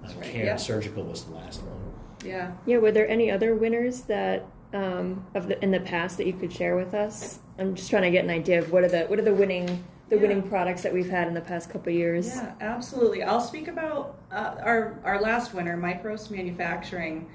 Uh, 0.05 0.09
right, 0.09 0.23
Cairn 0.23 0.47
yeah. 0.47 0.57
Surgical 0.57 1.03
was 1.05 1.25
the 1.25 1.35
last 1.35 1.63
one. 1.63 1.77
Yeah. 2.25 2.53
Yeah, 2.67 2.79
were 2.79 2.93
there 2.93 3.09
any 3.09 3.31
other 3.31 3.55
winners 3.55 4.03
that 4.03 4.47
um, 4.73 5.25
of 5.35 5.49
the 5.49 5.63
in 5.63 5.71
the 5.71 5.81
past 5.81 6.17
that 6.19 6.27
you 6.27 6.33
could 6.33 6.53
share 6.53 6.77
with 6.77 6.95
us? 6.95 7.39
I'm 7.59 7.75
just 7.75 7.89
trying 7.91 8.03
to 8.03 8.11
get 8.11 8.25
an 8.25 8.31
idea 8.31 8.59
of 8.59 8.73
what 8.73 8.85
are 8.85 8.89
the 8.89 9.05
what 9.05 9.19
are 9.19 9.23
the 9.23 9.35
winning 9.35 9.85
the 10.09 10.15
Yeah. 10.17 10.23
winning 10.23 10.43
products 10.43 10.83
that 10.83 10.93
we've 10.95 11.09
had 11.11 11.27
in 11.27 11.35
the 11.35 11.41
past 11.41 11.69
couple 11.71 11.93
of 11.93 11.99
years. 11.99 12.29
Yeah, 12.29 12.55
absolutely. 12.61 13.23
I'll 13.25 13.41
speak 13.41 13.67
about 13.69 14.19
uh, 14.31 14.55
our 14.63 15.01
our 15.05 15.21
last 15.21 15.53
winner, 15.55 15.77
Micros 15.77 16.31
Manufacturing, 16.31 17.29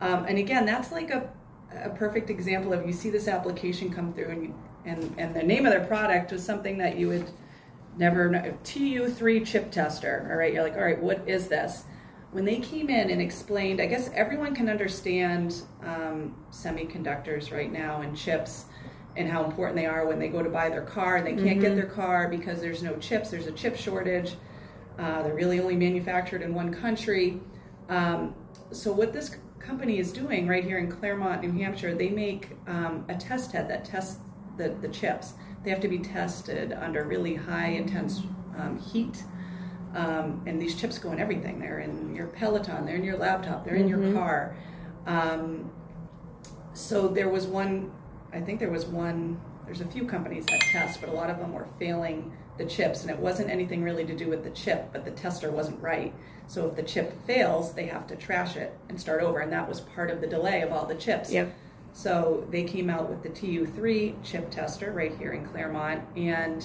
um, 0.00 0.24
and 0.24 0.38
again, 0.38 0.66
that's 0.66 0.90
like 0.92 1.10
a 1.10 1.30
a 1.84 1.90
perfect 1.90 2.30
example 2.30 2.72
of 2.72 2.86
you 2.86 2.92
see 2.92 3.10
this 3.10 3.28
application 3.28 3.92
come 3.92 4.12
through, 4.12 4.28
and 4.28 4.42
you, 4.44 4.54
and 4.84 5.14
and 5.18 5.34
the 5.34 5.42
name 5.42 5.66
of 5.66 5.72
their 5.72 5.84
product 5.84 6.32
was 6.32 6.44
something 6.44 6.78
that 6.78 6.96
you 6.96 7.08
would 7.08 7.28
never 7.96 8.28
know. 8.30 8.54
TU3 8.64 9.44
chip 9.46 9.70
tester. 9.70 10.26
All 10.30 10.36
right, 10.36 10.52
you're 10.52 10.62
like, 10.62 10.74
all 10.76 10.84
right, 10.84 11.00
what 11.02 11.28
is 11.28 11.48
this? 11.48 11.84
When 12.36 12.44
they 12.44 12.58
came 12.58 12.90
in 12.90 13.08
and 13.08 13.22
explained, 13.22 13.80
I 13.80 13.86
guess 13.86 14.10
everyone 14.12 14.54
can 14.54 14.68
understand 14.68 15.62
um, 15.82 16.36
semiconductors 16.50 17.50
right 17.50 17.72
now 17.72 18.02
and 18.02 18.14
chips 18.14 18.66
and 19.16 19.26
how 19.26 19.42
important 19.42 19.74
they 19.74 19.86
are 19.86 20.06
when 20.06 20.18
they 20.18 20.28
go 20.28 20.42
to 20.42 20.50
buy 20.50 20.68
their 20.68 20.82
car 20.82 21.16
and 21.16 21.26
they 21.26 21.42
can't 21.42 21.62
get 21.62 21.74
their 21.74 21.86
car 21.86 22.28
because 22.28 22.60
there's 22.60 22.82
no 22.82 22.94
chips, 22.96 23.30
there's 23.30 23.46
a 23.46 23.52
chip 23.52 23.74
shortage. 23.74 24.34
Uh, 24.98 25.22
they're 25.22 25.34
really 25.34 25.60
only 25.60 25.76
manufactured 25.76 26.42
in 26.42 26.52
one 26.52 26.74
country. 26.74 27.40
Um, 27.88 28.34
so, 28.70 28.92
what 28.92 29.14
this 29.14 29.38
company 29.58 29.98
is 29.98 30.12
doing 30.12 30.46
right 30.46 30.62
here 30.62 30.76
in 30.76 30.90
Claremont, 30.90 31.40
New 31.40 31.52
Hampshire, 31.52 31.94
they 31.94 32.10
make 32.10 32.50
um, 32.66 33.06
a 33.08 33.14
test 33.14 33.52
head 33.52 33.66
that 33.70 33.86
tests 33.86 34.18
the, 34.58 34.76
the 34.82 34.88
chips. 34.88 35.32
They 35.64 35.70
have 35.70 35.80
to 35.80 35.88
be 35.88 36.00
tested 36.00 36.74
under 36.74 37.04
really 37.04 37.34
high, 37.34 37.68
intense 37.68 38.20
um, 38.58 38.78
heat. 38.78 39.24
Um, 39.94 40.42
and 40.46 40.60
these 40.60 40.74
chips 40.74 40.98
go 40.98 41.12
in 41.12 41.18
everything. 41.20 41.58
They're 41.58 41.80
in 41.80 42.14
your 42.14 42.26
Peloton, 42.26 42.84
they're 42.84 42.96
in 42.96 43.04
your 43.04 43.16
laptop, 43.16 43.64
they're 43.64 43.76
in 43.76 43.88
your 43.88 44.12
car. 44.12 44.56
Um, 45.06 45.70
so 46.74 47.08
there 47.08 47.28
was 47.28 47.46
one, 47.46 47.90
I 48.32 48.40
think 48.40 48.60
there 48.60 48.70
was 48.70 48.84
one, 48.84 49.40
there's 49.64 49.80
a 49.80 49.86
few 49.86 50.04
companies 50.04 50.44
that 50.46 50.60
test, 50.60 51.00
but 51.00 51.08
a 51.08 51.12
lot 51.12 51.30
of 51.30 51.38
them 51.38 51.52
were 51.52 51.66
failing 51.78 52.32
the 52.58 52.66
chips, 52.66 53.02
and 53.02 53.10
it 53.10 53.18
wasn't 53.18 53.50
anything 53.50 53.82
really 53.82 54.04
to 54.04 54.14
do 54.14 54.28
with 54.28 54.44
the 54.44 54.50
chip, 54.50 54.90
but 54.92 55.04
the 55.04 55.10
tester 55.10 55.50
wasn't 55.50 55.80
right. 55.82 56.14
So 56.46 56.66
if 56.68 56.76
the 56.76 56.82
chip 56.82 57.26
fails, 57.26 57.74
they 57.74 57.86
have 57.86 58.06
to 58.08 58.16
trash 58.16 58.56
it 58.56 58.78
and 58.88 59.00
start 59.00 59.22
over, 59.22 59.40
and 59.40 59.52
that 59.52 59.68
was 59.68 59.80
part 59.80 60.10
of 60.10 60.20
the 60.20 60.26
delay 60.26 60.62
of 60.62 60.72
all 60.72 60.86
the 60.86 60.94
chips. 60.94 61.32
Yep. 61.32 61.54
So 61.92 62.46
they 62.50 62.64
came 62.64 62.90
out 62.90 63.08
with 63.08 63.22
the 63.22 63.30
TU3 63.30 64.22
chip 64.22 64.50
tester 64.50 64.92
right 64.92 65.16
here 65.16 65.32
in 65.32 65.46
Claremont, 65.46 66.02
and 66.16 66.64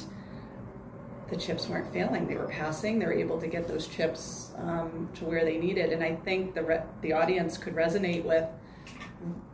the 1.32 1.38
chips 1.38 1.68
weren't 1.70 1.92
failing. 1.94 2.28
They 2.28 2.36
were 2.36 2.48
passing. 2.48 3.00
They 3.00 3.06
were 3.06 3.14
able 3.14 3.40
to 3.40 3.48
get 3.48 3.68
those 3.68 3.88
chips 3.88 4.52
um, 4.58 5.10
to 5.16 5.26
where 5.26 5.46
they 5.46 5.58
needed. 5.58 5.94
And 5.94 6.04
I 6.04 6.16
think 6.16 6.54
the 6.54 6.62
re- 6.62 6.84
the 7.02 7.14
audience 7.14 7.58
could 7.58 7.74
resonate 7.74 8.26
with. 8.26 8.46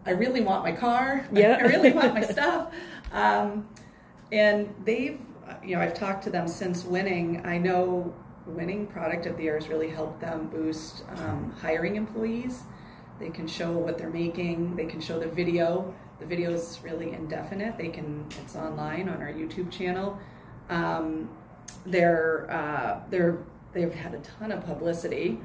I 0.06 0.12
really 0.12 0.42
want 0.42 0.64
my 0.64 0.72
car. 0.72 1.28
Yeah. 1.32 1.58
I 1.62 1.64
really 1.64 1.92
want 1.92 2.16
my 2.16 2.22
stuff. 2.22 2.74
Um, 3.12 3.70
and 4.32 4.74
they've, 4.84 5.20
you 5.64 5.76
know, 5.76 5.82
I've 5.82 5.94
talked 5.94 6.24
to 6.24 6.32
them 6.32 6.48
since 6.48 6.84
winning. 6.84 7.46
I 7.46 7.60
know 7.60 8.14
winning 8.48 8.88
product 8.88 9.28
of 9.28 9.38
the 9.38 9.44
year 9.44 9.56
has 9.56 9.68
really 9.68 9.90
helped 9.90 10.20
them 10.20 10.48
boost 10.48 11.04
um, 11.18 11.54
hiring 11.62 11.96
employees. 11.96 12.64
They 13.20 13.30
can 13.30 13.48
show 13.48 13.72
what 13.72 14.00
they're 14.00 14.10
making. 14.10 14.76
They 14.76 14.86
can 14.86 15.00
show 15.00 15.20
the 15.20 15.28
video. 15.28 15.94
The 16.20 16.26
video 16.26 16.52
is 16.52 16.80
really 16.84 17.14
indefinite. 17.14 17.78
They 17.78 17.90
can. 17.90 18.26
It's 18.42 18.56
online 18.56 19.10
on 19.10 19.22
our 19.22 19.32
YouTube 19.32 19.70
channel. 19.70 20.18
Um, 20.70 21.30
they're 21.88 22.50
uh, 22.52 23.02
they're 23.10 23.40
they've 23.74 23.94
had 23.94 24.14
a 24.14 24.20
ton 24.20 24.52
of 24.52 24.66
publicity, 24.66 25.40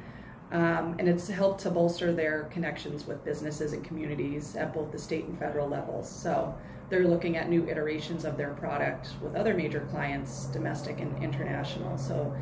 um, 0.53 0.97
and 0.99 1.09
it's 1.09 1.29
helped 1.29 1.61
to 1.63 1.71
bolster 1.71 2.13
their 2.13 2.45
connections 2.45 3.07
with 3.07 3.25
businesses 3.25 3.73
and 3.73 3.85
communities 3.85 4.57
at 4.57 4.73
both 4.75 4.93
the 4.93 4.99
state 4.99 5.25
and 5.25 5.39
federal 5.39 5.69
levels. 5.69 6.09
So 6.11 6.55
they're 6.91 7.09
looking 7.09 7.37
at 7.37 7.49
new 7.49 7.69
iterations 7.69 8.25
of 8.25 8.37
their 8.37 8.53
product 8.55 9.11
with 9.23 9.35
other 9.35 9.55
major 9.55 9.87
clients, 9.91 10.47
domestic 10.47 11.01
and 11.01 11.23
international. 11.23 11.97
So 11.97 12.35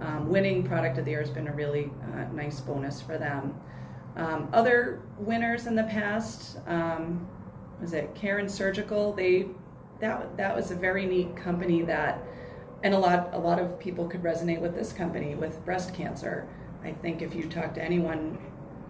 um, 0.00 0.28
winning 0.28 0.62
product 0.62 0.98
of 0.98 1.04
the 1.04 1.10
year 1.12 1.20
has 1.20 1.30
been 1.30 1.48
a 1.48 1.52
really 1.52 1.90
uh, 2.14 2.24
nice 2.32 2.60
bonus 2.60 3.00
for 3.00 3.18
them. 3.18 3.58
Um, 4.16 4.48
other 4.52 5.02
winners 5.18 5.66
in 5.66 5.74
the 5.74 5.84
past 5.84 6.58
um, 6.66 7.26
was 7.80 7.92
it 7.92 8.14
Cairn 8.14 8.48
Surgical? 8.48 9.12
They 9.12 9.48
that 10.00 10.36
that 10.36 10.54
was 10.54 10.70
a 10.70 10.74
very 10.74 11.06
neat 11.06 11.36
company 11.36 11.82
that, 11.82 12.22
and 12.82 12.94
a 12.94 12.98
lot 12.98 13.30
a 13.32 13.38
lot 13.38 13.58
of 13.58 13.78
people 13.78 14.06
could 14.08 14.22
resonate 14.22 14.60
with 14.60 14.74
this 14.74 14.92
company 14.92 15.34
with 15.34 15.64
breast 15.64 15.94
cancer. 15.94 16.48
I 16.82 16.92
think 16.92 17.22
if 17.22 17.34
you 17.34 17.48
talk 17.48 17.74
to 17.74 17.82
anyone, 17.82 18.38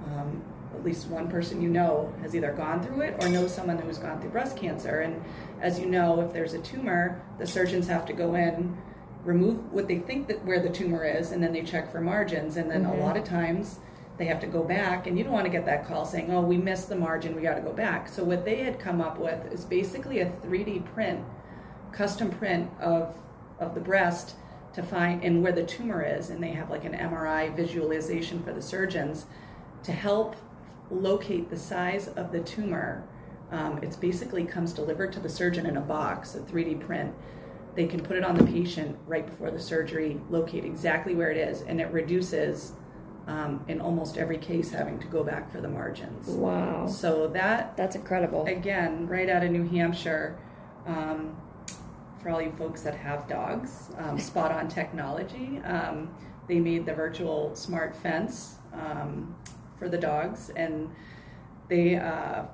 um, 0.07 0.43
at 0.75 0.85
least 0.85 1.09
one 1.09 1.29
person 1.29 1.63
you 1.63 1.69
know 1.69 2.13
has 2.21 2.35
either 2.35 2.53
gone 2.53 2.83
through 2.83 3.03
it 3.03 3.23
or 3.23 3.29
knows 3.29 3.55
someone 3.55 3.79
who's 3.79 3.99
gone 3.99 4.21
through 4.21 4.31
breast 4.31 4.57
cancer. 4.57 5.01
And 5.01 5.23
as 5.61 5.79
you 5.79 5.87
know, 5.87 6.21
if 6.21 6.33
there's 6.33 6.53
a 6.53 6.61
tumor, 6.61 7.23
the 7.39 7.47
surgeons 7.47 7.87
have 7.89 8.05
to 8.07 8.13
go 8.13 8.35
in, 8.35 8.77
remove 9.25 9.73
what 9.73 9.89
they 9.89 9.99
think 9.99 10.29
that 10.29 10.45
where 10.45 10.61
the 10.61 10.69
tumor 10.69 11.05
is, 11.05 11.33
and 11.33 11.43
then 11.43 11.53
they 11.53 11.63
check 11.63 11.91
for 11.91 12.01
margins. 12.01 12.57
And 12.57 12.71
then 12.71 12.85
a 12.85 12.95
lot 12.95 13.17
of 13.17 13.25
times 13.25 13.79
they 14.19 14.27
have 14.27 14.41
to 14.41 14.47
go 14.47 14.63
back, 14.63 15.07
and 15.07 15.17
you 15.17 15.25
don't 15.25 15.33
want 15.33 15.47
to 15.47 15.53
get 15.53 15.67
that 15.67 15.87
call 15.87 16.05
saying, 16.05 16.31
"Oh, 16.31 16.41
we 16.41 16.57
missed 16.57 16.89
the 16.89 16.97
margin, 16.97 17.35
we 17.35 17.43
got 17.43 17.55
to 17.55 17.61
go 17.61 17.73
back." 17.73 18.09
So 18.09 18.25
what 18.25 18.45
they 18.45 18.57
had 18.57 18.79
come 18.79 19.01
up 19.01 19.19
with 19.19 19.53
is 19.53 19.65
basically 19.65 20.21
a 20.21 20.27
3D 20.27 20.81
print, 20.81 21.25
custom 21.93 22.31
print 22.31 22.71
of 22.81 23.15
of 23.61 23.75
the 23.75 23.81
breast 23.81 24.35
to 24.75 24.83
find 24.83 25.23
and 25.25 25.43
where 25.43 25.53
the 25.53 25.65
tumor 25.65 26.03
is, 26.03 26.31
and 26.31 26.43
they 26.43 26.51
have 26.51 26.71
like 26.71 26.85
an 26.85 26.93
MRI 26.93 27.55
visualization 27.55 28.43
for 28.43 28.53
the 28.53 28.63
surgeons 28.63 29.27
to 29.83 29.93
help 29.93 30.37
locate 30.91 31.51
the 31.51 31.57
size 31.59 32.09
of 32.09 32.33
the 32.33 32.41
tumor. 32.41 33.07
Um, 33.51 33.79
it's 33.83 33.97
basically 33.97 34.45
comes 34.45 34.73
delivered 34.73 35.13
to 35.15 35.21
the 35.21 35.29
surgeon 35.29 35.67
in 35.67 35.77
a 35.77 35.81
box, 35.81 36.35
a 36.35 36.41
3D 36.41 36.81
print. 36.81 37.15
They 37.75 37.87
can 37.87 38.01
put 38.03 38.17
it 38.17 38.25
on 38.25 38.37
the 38.37 38.45
patient 38.45 38.97
right 39.07 39.25
before 39.27 39.51
the 39.51 39.61
surgery, 39.61 40.21
locate 40.31 40.65
exactly 40.65 41.15
where 41.15 41.31
it 41.31 41.37
is, 41.37 41.63
and 41.63 41.81
it 41.81 41.91
reduces, 41.93 42.73
um, 43.27 43.65
in 43.69 43.81
almost 43.81 44.17
every 44.17 44.39
case, 44.39 44.71
having 44.71 44.99
to 44.99 45.07
go 45.07 45.23
back 45.23 45.53
for 45.53 45.61
the 45.61 45.69
margins. 45.69 46.27
Wow. 46.29 46.87
So 46.87 47.29
that 47.29 47.77
That's 47.77 47.95
incredible. 47.95 48.45
again, 48.47 49.07
right 49.07 49.29
out 49.29 49.43
of 49.45 49.51
New 49.51 49.69
Hampshire, 49.69 50.39
um, 50.87 51.37
for 52.23 52.31
all 52.31 52.43
you 52.43 52.53
folks 52.53 52.83
that 52.83 52.95
have 52.95 53.29
dogs, 53.29 53.91
um, 53.99 54.19
SpotOn 54.19 54.73
technology. 54.73 55.61
Um, 55.65 56.15
they 56.49 56.61
made 56.61 56.87
the 56.87 56.95
virtual 56.95 57.55
smart 57.55 57.97
fence 57.97 58.57
um, 58.73 59.35
for 59.79 59.89
the 59.89 59.99
dogs, 59.99 60.51
and 60.51 60.91
they 61.69 61.97
uh, 61.97 62.45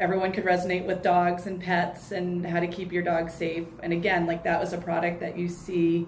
everyone 0.00 0.32
could 0.32 0.44
resonate 0.44 0.84
with 0.84 1.02
dogs 1.02 1.46
and 1.46 1.60
pets 1.60 2.12
and 2.12 2.44
how 2.46 2.60
to 2.60 2.66
keep 2.66 2.92
your 2.92 3.02
dog 3.02 3.30
safe. 3.30 3.66
And 3.82 3.92
again, 3.92 4.26
like 4.26 4.42
that 4.44 4.60
was 4.60 4.72
a 4.72 4.78
product 4.78 5.20
that 5.20 5.38
you 5.38 5.48
see 5.48 6.06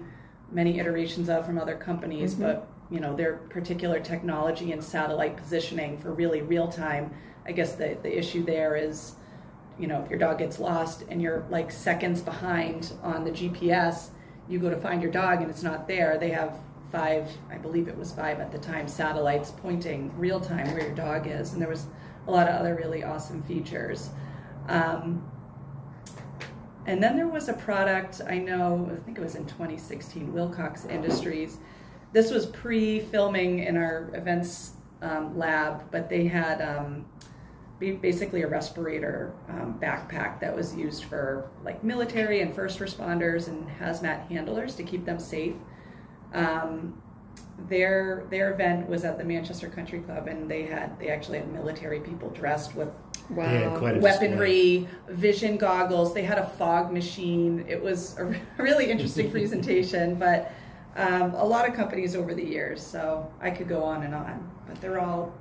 many 0.51 0.79
iterations 0.79 1.29
of 1.29 1.45
from 1.45 1.57
other 1.57 1.75
companies, 1.75 2.35
but 2.35 2.67
you 2.91 2.99
know 2.99 3.15
their 3.15 3.37
particular 3.49 3.99
technology 3.99 4.71
and 4.71 4.83
satellite 4.83 5.37
positioning 5.37 5.97
for 5.97 6.13
really 6.13 6.41
real 6.41 6.67
time. 6.67 7.11
I 7.45 7.51
guess 7.51 7.75
the 7.75 7.97
the 8.01 8.17
issue 8.17 8.43
there 8.43 8.75
is 8.75 9.15
you 9.79 9.87
know, 9.87 10.01
if 10.03 10.09
your 10.09 10.19
dog 10.19 10.37
gets 10.37 10.59
lost 10.59 11.03
and 11.09 11.21
you're 11.21 11.45
like 11.49 11.71
seconds 11.71 12.21
behind 12.21 12.93
on 13.03 13.23
the 13.23 13.31
GPS, 13.31 14.09
you 14.47 14.59
go 14.59 14.69
to 14.69 14.77
find 14.77 15.01
your 15.01 15.11
dog 15.11 15.41
and 15.41 15.49
it's 15.49 15.63
not 15.63 15.87
there. 15.87 16.17
They 16.17 16.29
have 16.29 16.57
five, 16.91 17.29
I 17.51 17.57
believe 17.57 17.87
it 17.87 17.97
was 17.97 18.11
five 18.11 18.39
at 18.39 18.51
the 18.51 18.57
time, 18.57 18.87
satellites 18.87 19.51
pointing 19.51 20.17
real 20.17 20.39
time 20.39 20.67
where 20.71 20.81
your 20.81 20.95
dog 20.95 21.27
is. 21.27 21.53
And 21.53 21.61
there 21.61 21.69
was 21.69 21.87
a 22.27 22.31
lot 22.31 22.47
of 22.47 22.55
other 22.55 22.75
really 22.75 23.03
awesome 23.03 23.43
features. 23.43 24.09
Um, 24.67 25.29
and 26.85 27.01
then 27.01 27.15
there 27.15 27.27
was 27.27 27.49
a 27.49 27.53
product 27.53 28.21
I 28.27 28.37
know, 28.37 28.89
I 28.91 29.03
think 29.03 29.17
it 29.17 29.21
was 29.21 29.35
in 29.35 29.45
2016, 29.45 30.31
Wilcox 30.31 30.85
Industries. 30.85 31.57
This 32.13 32.31
was 32.31 32.45
pre 32.45 32.99
filming 32.99 33.59
in 33.59 33.75
our 33.75 34.09
events 34.13 34.73
um, 35.01 35.37
lab, 35.37 35.91
but 35.91 36.09
they 36.09 36.27
had 36.27 36.61
um, 36.61 37.05
basically 37.79 38.41
a 38.41 38.47
respirator 38.47 39.33
um, 39.49 39.77
backpack 39.81 40.39
that 40.39 40.55
was 40.55 40.75
used 40.75 41.03
for 41.03 41.49
like 41.63 41.83
military 41.83 42.41
and 42.41 42.55
first 42.55 42.79
responders 42.79 43.47
and 43.47 43.67
hazmat 43.79 44.27
handlers 44.29 44.75
to 44.75 44.83
keep 44.83 45.05
them 45.05 45.19
safe. 45.19 45.55
Um, 46.33 47.01
their 47.69 48.25
their 48.29 48.53
event 48.53 48.87
was 48.89 49.03
at 49.03 49.17
the 49.17 49.23
Manchester 49.23 49.69
Country 49.69 49.99
Club, 49.99 50.27
and 50.27 50.49
they 50.49 50.63
had 50.63 50.97
they 50.99 51.09
actually 51.09 51.39
had 51.39 51.51
military 51.51 51.99
people 51.99 52.29
dressed 52.29 52.75
with 52.75 52.89
wow. 53.29 53.79
weaponry, 53.99 54.87
vision 55.09 55.57
goggles. 55.57 56.13
They 56.13 56.23
had 56.23 56.37
a 56.37 56.47
fog 56.47 56.91
machine. 56.91 57.65
It 57.67 57.81
was 57.81 58.17
a 58.17 58.35
really 58.57 58.91
interesting 58.91 59.31
presentation, 59.37 60.15
but 60.15 60.51
um, 60.95 61.33
a 61.33 61.45
lot 61.45 61.67
of 61.67 61.75
companies 61.75 62.15
over 62.15 62.33
the 62.33 62.43
years. 62.43 62.85
So 62.85 63.31
I 63.41 63.51
could 63.51 63.67
go 63.67 63.83
on 63.83 64.03
and 64.03 64.13
on, 64.13 64.49
but 64.67 64.79
they're 64.81 64.99
all 64.99 65.33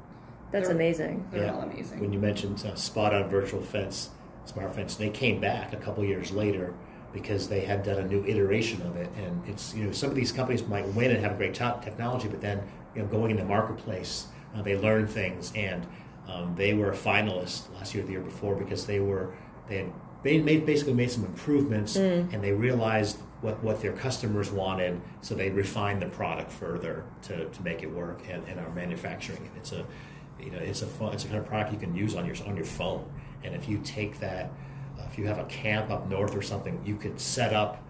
that's 0.54 0.68
they're, 0.68 0.76
amazing. 0.76 1.26
They're 1.32 1.46
yeah. 1.46 1.52
all 1.52 1.62
amazing. 1.62 1.98
When 1.98 2.12
you 2.12 2.20
mentioned 2.20 2.62
uh, 2.64 2.72
SpotOn 2.74 3.28
virtual 3.28 3.60
fence, 3.60 4.10
smart 4.44 4.72
fence, 4.72 4.94
they 4.94 5.10
came 5.10 5.40
back 5.40 5.72
a 5.72 5.76
couple 5.76 6.04
years 6.04 6.30
later 6.30 6.72
because 7.12 7.48
they 7.48 7.60
had 7.60 7.82
done 7.82 7.98
a 7.98 8.06
new 8.06 8.24
iteration 8.24 8.80
of 8.82 8.94
it. 8.94 9.08
And 9.16 9.42
it's 9.48 9.74
you 9.74 9.84
know 9.84 9.90
some 9.90 10.10
of 10.10 10.14
these 10.14 10.30
companies 10.30 10.64
might 10.66 10.86
win 10.88 11.10
and 11.10 11.20
have 11.24 11.38
great 11.38 11.54
technology, 11.54 12.28
but 12.28 12.40
then 12.40 12.62
you 12.94 13.02
know 13.02 13.08
going 13.08 13.32
in 13.32 13.36
the 13.36 13.44
marketplace, 13.44 14.28
uh, 14.54 14.62
they 14.62 14.76
learn 14.76 15.08
things, 15.08 15.52
and 15.56 15.84
um, 16.28 16.54
they 16.54 16.72
were 16.72 16.92
a 16.92 16.96
finalist 16.96 17.74
last 17.74 17.92
year, 17.92 18.04
or 18.04 18.06
the 18.06 18.12
year 18.12 18.20
before, 18.20 18.54
because 18.54 18.86
they 18.86 19.00
were 19.00 19.34
they 19.68 19.78
had 19.78 19.92
they 20.22 20.38
made, 20.38 20.64
basically 20.64 20.94
made 20.94 21.10
some 21.10 21.24
improvements, 21.24 21.96
mm. 21.96 22.32
and 22.32 22.42
they 22.42 22.52
realized 22.52 23.18
what, 23.42 23.62
what 23.62 23.82
their 23.82 23.92
customers 23.92 24.50
wanted, 24.50 25.00
so 25.20 25.34
they 25.34 25.50
refined 25.50 26.00
the 26.00 26.06
product 26.06 26.50
further 26.50 27.04
to, 27.22 27.44
to 27.44 27.62
make 27.62 27.82
it 27.82 27.90
work 27.92 28.22
and, 28.30 28.42
and 28.48 28.58
are 28.58 28.70
manufacturing 28.70 29.44
it. 29.44 29.50
It's 29.58 29.72
a 29.72 29.84
you 30.40 30.50
know 30.50 30.58
it's 30.58 30.82
a 30.82 30.86
fun, 30.86 31.12
it's 31.12 31.24
a 31.24 31.28
kind 31.28 31.38
of 31.38 31.46
product 31.46 31.72
you 31.72 31.78
can 31.78 31.94
use 31.94 32.14
on 32.14 32.26
your 32.26 32.36
on 32.46 32.56
your 32.56 32.64
phone, 32.64 33.10
and 33.42 33.54
if 33.54 33.68
you 33.68 33.78
take 33.84 34.18
that 34.20 34.50
uh, 34.98 35.04
if 35.10 35.18
you 35.18 35.26
have 35.26 35.38
a 35.38 35.44
camp 35.44 35.90
up 35.90 36.08
north 36.08 36.36
or 36.36 36.42
something, 36.42 36.80
you 36.84 36.96
could 36.96 37.20
set 37.20 37.52
up 37.52 37.82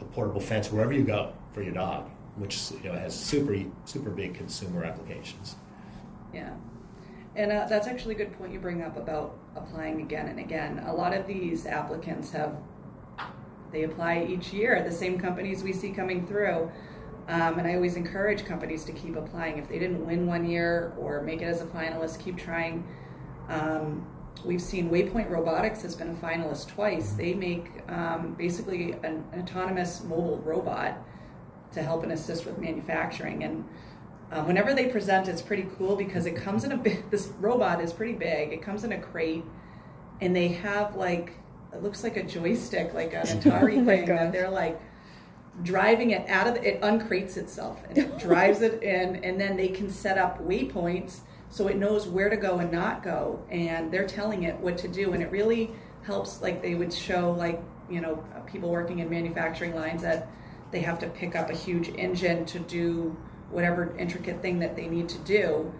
a 0.00 0.04
portable 0.04 0.40
fence 0.40 0.70
wherever 0.70 0.92
you 0.92 1.04
go 1.04 1.32
for 1.52 1.62
your 1.62 1.74
dog, 1.74 2.08
which 2.36 2.70
you 2.82 2.90
know 2.90 2.98
has 2.98 3.18
super 3.18 3.56
super 3.84 4.10
big 4.10 4.34
consumer 4.34 4.84
applications. 4.84 5.56
Yeah, 6.32 6.54
and 7.36 7.52
uh, 7.52 7.66
that's 7.68 7.86
actually 7.86 8.14
a 8.14 8.18
good 8.18 8.36
point 8.38 8.52
you 8.52 8.60
bring 8.60 8.82
up 8.82 8.96
about 8.96 9.36
applying 9.56 10.00
again 10.00 10.28
and 10.28 10.38
again. 10.38 10.84
A 10.86 10.94
lot 10.94 11.14
of 11.14 11.26
these 11.26 11.66
applicants 11.66 12.30
have 12.32 12.56
they 13.72 13.84
apply 13.84 14.26
each 14.28 14.52
year. 14.52 14.82
The 14.82 14.94
same 14.94 15.18
companies 15.18 15.62
we 15.62 15.72
see 15.72 15.90
coming 15.90 16.26
through. 16.26 16.70
Um, 17.30 17.60
and 17.60 17.68
I 17.68 17.76
always 17.76 17.94
encourage 17.94 18.44
companies 18.44 18.84
to 18.86 18.92
keep 18.92 19.14
applying. 19.14 19.56
If 19.56 19.68
they 19.68 19.78
didn't 19.78 20.04
win 20.04 20.26
one 20.26 20.50
year 20.50 20.92
or 20.98 21.22
make 21.22 21.42
it 21.42 21.44
as 21.44 21.62
a 21.62 21.66
finalist, 21.66 22.18
keep 22.18 22.36
trying. 22.36 22.84
Um, 23.48 24.04
we've 24.44 24.60
seen 24.60 24.90
Waypoint 24.90 25.30
Robotics 25.30 25.80
has 25.82 25.94
been 25.94 26.10
a 26.10 26.14
finalist 26.14 26.70
twice. 26.70 27.12
They 27.12 27.34
make 27.34 27.88
um, 27.88 28.34
basically 28.34 28.94
an, 29.04 29.24
autonomous 29.38 30.02
mobile 30.02 30.38
robot 30.38 30.98
to 31.70 31.82
help 31.84 32.02
and 32.02 32.10
assist 32.10 32.46
with 32.46 32.58
manufacturing. 32.58 33.44
And 33.44 33.64
uh, 34.32 34.42
whenever 34.42 34.74
they 34.74 34.86
present, 34.86 35.28
it's 35.28 35.40
pretty 35.40 35.68
cool 35.78 35.94
because 35.94 36.26
it 36.26 36.34
comes 36.34 36.64
in 36.64 36.72
a 36.72 36.76
bit. 36.76 37.04
This 37.12 37.28
robot 37.38 37.80
is 37.80 37.92
pretty 37.92 38.14
big. 38.14 38.52
It 38.52 38.60
comes 38.60 38.82
in 38.82 38.90
a 38.90 38.98
crate, 38.98 39.44
and 40.20 40.34
they 40.34 40.48
have 40.48 40.96
like 40.96 41.34
it 41.72 41.80
looks 41.80 42.02
like 42.02 42.16
a 42.16 42.24
joystick, 42.24 42.92
like 42.92 43.14
an 43.14 43.22
Atari 43.26 43.82
oh 43.82 43.84
thing 43.84 44.06
that 44.06 44.32
they're 44.32 44.50
like 44.50 44.80
driving 45.62 46.10
it 46.10 46.28
out 46.28 46.46
of 46.46 46.54
the, 46.54 46.66
it 46.66 46.80
uncrates 46.80 47.36
itself 47.36 47.82
and 47.88 47.98
it 47.98 48.18
drives 48.26 48.62
it 48.62 48.82
in, 48.82 49.16
and 49.16 49.40
then 49.40 49.56
they 49.56 49.68
can 49.68 49.90
set 49.90 50.18
up 50.18 50.42
waypoints 50.42 51.20
so 51.50 51.66
it 51.66 51.76
knows 51.76 52.06
where 52.06 52.30
to 52.30 52.36
go 52.36 52.58
and 52.58 52.70
not 52.70 53.02
go 53.02 53.44
and 53.50 53.92
they're 53.92 54.06
telling 54.06 54.44
it 54.44 54.56
what 54.60 54.78
to 54.78 54.88
do 54.88 55.12
and 55.12 55.22
it 55.22 55.30
really 55.30 55.70
helps 56.02 56.40
like 56.40 56.62
they 56.62 56.74
would 56.74 56.92
show 56.92 57.32
like 57.32 57.60
you 57.90 58.00
know 58.00 58.24
people 58.46 58.70
working 58.70 59.00
in 59.00 59.10
manufacturing 59.10 59.74
lines 59.74 60.02
that 60.02 60.28
they 60.70 60.80
have 60.80 60.98
to 60.98 61.08
pick 61.08 61.34
up 61.34 61.50
a 61.50 61.54
huge 61.54 61.88
engine 61.96 62.44
to 62.46 62.60
do 62.60 63.16
whatever 63.50 63.94
intricate 63.98 64.40
thing 64.40 64.60
that 64.60 64.76
they 64.76 64.86
need 64.86 65.08
to 65.08 65.18
do 65.18 65.72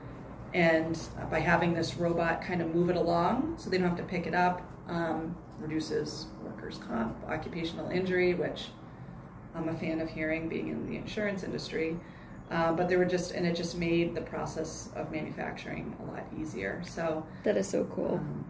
and 0.53 1.09
by 1.31 1.39
having 1.39 1.73
this 1.73 1.97
robot 1.97 2.43
kind 2.43 2.61
of 2.61 2.75
move 2.75 2.91
it 2.91 2.97
along 2.97 3.55
so 3.57 3.71
they 3.71 3.79
don't 3.79 3.89
have 3.89 3.97
to 3.97 4.03
pick 4.03 4.27
it 4.27 4.35
up 4.35 4.63
um, 4.89 5.37
reduces 5.61 6.27
workers 6.43 6.81
comp 6.89 7.17
occupational 7.29 7.89
injury 7.91 8.35
which 8.35 8.71
i'm 9.55 9.69
a 9.69 9.75
fan 9.75 10.01
of 10.01 10.09
hearing 10.09 10.49
being 10.49 10.69
in 10.69 10.89
the 10.89 10.97
insurance 10.97 11.43
industry 11.43 11.97
uh, 12.51 12.73
but 12.73 12.89
they 12.89 12.97
were 12.97 13.05
just, 13.05 13.31
and 13.31 13.47
it 13.47 13.55
just 13.55 13.79
made 13.79 14.15
the 14.15 14.21
process 14.21 14.89
of 14.97 15.13
manufacturing 15.13 15.97
a 16.01 16.11
lot 16.11 16.27
easier. 16.39 16.83
So 16.85 17.25
that 17.45 17.57
is 17.57 17.69
so 17.69 17.85
cool. 17.85 18.15
Um, 18.15 18.45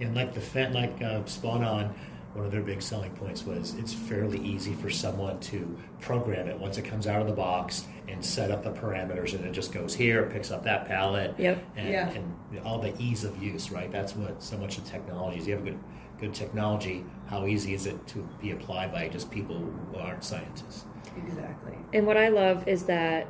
and 0.00 0.14
like 0.16 0.34
the 0.34 0.40
Fent, 0.40 0.74
like 0.74 1.00
uh, 1.00 1.24
Spawn 1.26 1.62
On, 1.62 1.94
one 2.34 2.46
of 2.46 2.50
their 2.50 2.62
big 2.62 2.82
selling 2.82 3.12
points 3.12 3.44
was 3.44 3.74
it's 3.74 3.92
fairly 3.92 4.40
easy 4.40 4.72
for 4.72 4.90
someone 4.90 5.38
to 5.38 5.78
program 6.00 6.48
it 6.48 6.58
once 6.58 6.78
it 6.78 6.82
comes 6.82 7.06
out 7.06 7.20
of 7.20 7.26
the 7.26 7.32
box 7.32 7.84
and 8.08 8.24
set 8.24 8.50
up 8.50 8.64
the 8.64 8.72
parameters, 8.72 9.34
and 9.34 9.44
it 9.44 9.52
just 9.52 9.70
goes 9.72 9.94
here, 9.94 10.24
picks 10.24 10.50
up 10.50 10.64
that 10.64 10.86
pallet, 10.86 11.34
yep. 11.38 11.62
and, 11.76 11.88
yeah. 11.88 12.10
and 12.10 12.34
all 12.64 12.80
the 12.80 12.92
ease 12.98 13.22
of 13.22 13.40
use. 13.40 13.70
Right, 13.70 13.92
that's 13.92 14.16
what 14.16 14.42
so 14.42 14.58
much 14.58 14.78
of 14.78 14.84
technology 14.84 15.38
is. 15.38 15.46
You 15.46 15.54
have 15.54 15.62
a 15.62 15.70
good 15.70 15.78
good 16.22 16.32
technology. 16.32 17.04
How 17.26 17.46
easy 17.46 17.74
is 17.74 17.86
it 17.86 18.06
to 18.08 18.26
be 18.40 18.52
applied 18.52 18.92
by 18.92 19.08
just 19.08 19.28
people 19.28 19.56
who 19.56 19.98
aren't 19.98 20.22
scientists? 20.22 20.84
Exactly. 21.16 21.76
And 21.92 22.06
what 22.06 22.16
I 22.16 22.28
love 22.28 22.68
is 22.68 22.84
that 22.84 23.26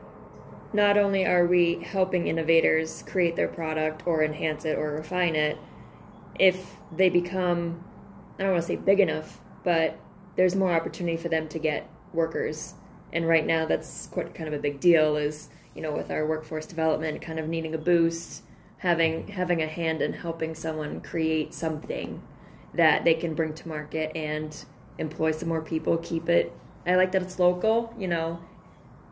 not 0.74 0.98
only 0.98 1.24
are 1.24 1.46
we 1.46 1.76
helping 1.76 2.26
innovators 2.26 3.02
create 3.06 3.34
their 3.34 3.48
product 3.48 4.06
or 4.06 4.22
enhance 4.22 4.66
it 4.66 4.76
or 4.76 4.92
refine 4.92 5.34
it, 5.34 5.56
if 6.38 6.76
they 6.94 7.08
become, 7.08 7.82
I 8.38 8.42
don't 8.42 8.52
want 8.52 8.62
to 8.62 8.68
say 8.68 8.76
big 8.76 9.00
enough, 9.00 9.40
but 9.64 9.98
there's 10.36 10.54
more 10.54 10.72
opportunity 10.72 11.16
for 11.16 11.30
them 11.30 11.48
to 11.48 11.58
get 11.58 11.88
workers. 12.12 12.74
And 13.10 13.26
right 13.26 13.46
now, 13.46 13.64
that's 13.64 14.06
quite 14.08 14.34
kind 14.34 14.48
of 14.48 14.54
a 14.54 14.58
big 14.58 14.80
deal. 14.80 15.16
Is 15.16 15.48
you 15.74 15.80
know, 15.80 15.92
with 15.92 16.10
our 16.10 16.26
workforce 16.26 16.66
development, 16.66 17.22
kind 17.22 17.38
of 17.38 17.48
needing 17.48 17.74
a 17.74 17.78
boost, 17.78 18.42
having 18.78 19.28
having 19.28 19.62
a 19.62 19.66
hand 19.66 20.02
in 20.02 20.12
helping 20.12 20.54
someone 20.54 21.00
create 21.00 21.54
something 21.54 22.22
that 22.74 23.04
they 23.04 23.14
can 23.14 23.34
bring 23.34 23.54
to 23.54 23.68
market 23.68 24.12
and 24.16 24.64
employ 24.98 25.32
some 25.32 25.48
more 25.48 25.62
people, 25.62 25.96
keep 25.98 26.28
it 26.28 26.52
I 26.86 26.96
like 26.96 27.12
that 27.12 27.22
it's 27.22 27.38
local. 27.38 27.94
You 27.98 28.08
know, 28.08 28.40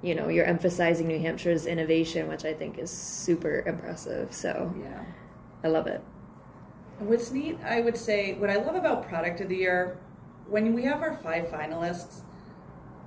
you 0.02 0.14
know, 0.14 0.28
you're 0.28 0.44
emphasizing 0.44 1.08
New 1.08 1.18
Hampshire's 1.18 1.66
innovation, 1.66 2.28
which 2.28 2.44
I 2.44 2.54
think 2.54 2.78
is 2.78 2.90
super 2.90 3.62
impressive. 3.66 4.32
So 4.32 4.74
yeah, 4.80 5.04
I 5.62 5.68
love 5.68 5.86
it. 5.86 6.02
What's 6.98 7.30
neat, 7.30 7.58
I 7.64 7.80
would 7.80 7.96
say, 7.96 8.34
what 8.34 8.50
I 8.50 8.56
love 8.56 8.74
about 8.74 9.08
Product 9.08 9.40
of 9.40 9.48
the 9.48 9.56
Year, 9.56 9.98
when 10.46 10.74
we 10.74 10.82
have 10.84 11.00
our 11.00 11.16
five 11.16 11.46
finalists, 11.46 12.20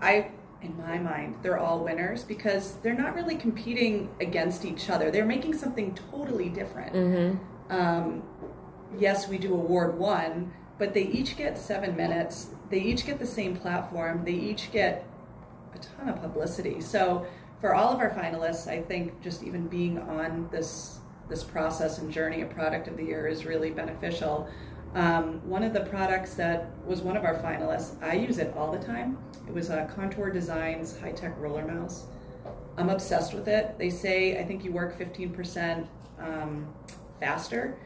I, 0.01 0.31
in 0.63 0.75
my 0.77 0.97
mind, 0.97 1.35
they're 1.43 1.59
all 1.59 1.83
winners 1.83 2.23
because 2.23 2.77
they're 2.77 2.97
not 2.97 3.13
really 3.13 3.35
competing 3.35 4.09
against 4.19 4.65
each 4.65 4.89
other. 4.89 5.11
They're 5.11 5.25
making 5.25 5.53
something 5.53 5.93
totally 6.11 6.49
different. 6.49 6.93
Mm-hmm. 6.93 7.71
Um, 7.71 8.23
yes, 8.99 9.27
we 9.27 9.37
do 9.37 9.53
award 9.53 9.97
one, 9.97 10.53
but 10.77 10.93
they 10.93 11.03
each 11.03 11.37
get 11.37 11.57
seven 11.57 11.95
minutes. 11.95 12.49
They 12.69 12.79
each 12.79 13.05
get 13.05 13.19
the 13.19 13.27
same 13.27 13.55
platform. 13.55 14.23
They 14.25 14.33
each 14.33 14.71
get 14.71 15.05
a 15.73 15.77
ton 15.77 16.09
of 16.09 16.21
publicity. 16.21 16.81
So 16.81 17.25
for 17.61 17.73
all 17.73 17.93
of 17.93 17.99
our 17.99 18.09
finalists, 18.09 18.67
I 18.67 18.81
think 18.81 19.21
just 19.21 19.43
even 19.43 19.67
being 19.67 19.99
on 19.99 20.49
this 20.51 20.99
this 21.29 21.43
process 21.43 21.99
and 21.99 22.11
journey 22.11 22.41
of 22.41 22.49
product 22.49 22.89
of 22.89 22.97
the 22.97 23.03
year 23.03 23.27
is 23.27 23.45
really 23.45 23.71
beneficial. 23.71 24.49
Um, 24.93 25.41
one 25.47 25.63
of 25.63 25.73
the 25.73 25.79
products 25.81 26.33
that 26.35 26.67
was 26.85 27.01
one 27.01 27.15
of 27.15 27.23
our 27.23 27.35
finalists, 27.35 28.01
I 28.03 28.15
use 28.15 28.37
it 28.37 28.53
all 28.55 28.71
the 28.71 28.85
time. 28.85 29.17
It 29.47 29.53
was 29.53 29.69
a 29.69 29.89
Contour 29.95 30.29
Designs 30.29 30.99
high 30.99 31.13
tech 31.13 31.33
roller 31.39 31.65
mouse. 31.65 32.05
I'm 32.77 32.89
obsessed 32.89 33.33
with 33.33 33.47
it. 33.47 33.77
They 33.77 33.89
say 33.89 34.39
I 34.39 34.43
think 34.43 34.63
you 34.63 34.71
work 34.71 34.99
15% 34.99 35.87
um, 36.19 36.67
faster. 37.19 37.77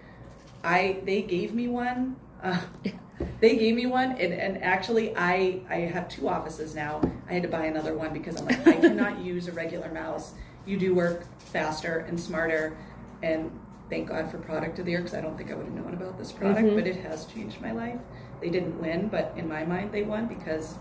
I 0.67 0.99
they 1.05 1.21
gave 1.21 1.53
me 1.53 1.67
one 1.67 2.17
uh, 2.43 2.59
they 3.39 3.55
gave 3.57 3.75
me 3.75 3.85
one, 3.85 4.11
and, 4.11 4.33
and 4.33 4.63
actually, 4.63 5.15
I 5.15 5.61
I 5.69 5.75
have 5.75 6.07
two 6.09 6.27
offices 6.27 6.75
now. 6.75 7.01
I 7.29 7.33
had 7.33 7.43
to 7.43 7.49
buy 7.49 7.65
another 7.65 7.93
one 7.93 8.13
because 8.13 8.39
I'm 8.39 8.47
like, 8.47 8.67
I 8.67 8.73
cannot 8.81 9.19
use 9.19 9.47
a 9.47 9.51
regular 9.51 9.91
mouse. 9.91 10.33
You 10.65 10.77
do 10.77 10.93
work 10.93 11.23
faster 11.39 11.99
and 12.07 12.19
smarter, 12.19 12.77
and 13.23 13.51
thank 13.89 14.09
God 14.09 14.29
for 14.29 14.37
product 14.37 14.79
of 14.79 14.85
the 14.85 14.91
year 14.91 14.99
because 14.99 15.15
I 15.15 15.21
don't 15.21 15.37
think 15.37 15.51
I 15.51 15.55
would 15.55 15.65
have 15.65 15.75
known 15.75 15.93
about 15.93 16.17
this 16.17 16.31
product, 16.31 16.67
mm-hmm. 16.67 16.75
but 16.75 16.87
it 16.87 16.97
has 16.97 17.25
changed 17.25 17.61
my 17.61 17.71
life. 17.71 17.99
They 18.41 18.49
didn't 18.49 18.79
win, 18.79 19.07
but 19.07 19.33
in 19.35 19.47
my 19.47 19.63
mind, 19.65 19.91
they 19.91 20.03
won 20.03 20.27
because 20.27 20.75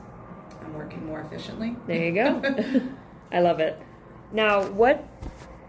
I'm 0.61 0.75
working 0.75 1.07
more 1.07 1.21
efficiently. 1.21 1.77
There 1.87 2.03
you 2.03 2.13
go. 2.13 2.83
I 3.33 3.41
love 3.41 3.61
it. 3.61 3.81
Now, 4.33 4.67
what 4.71 5.05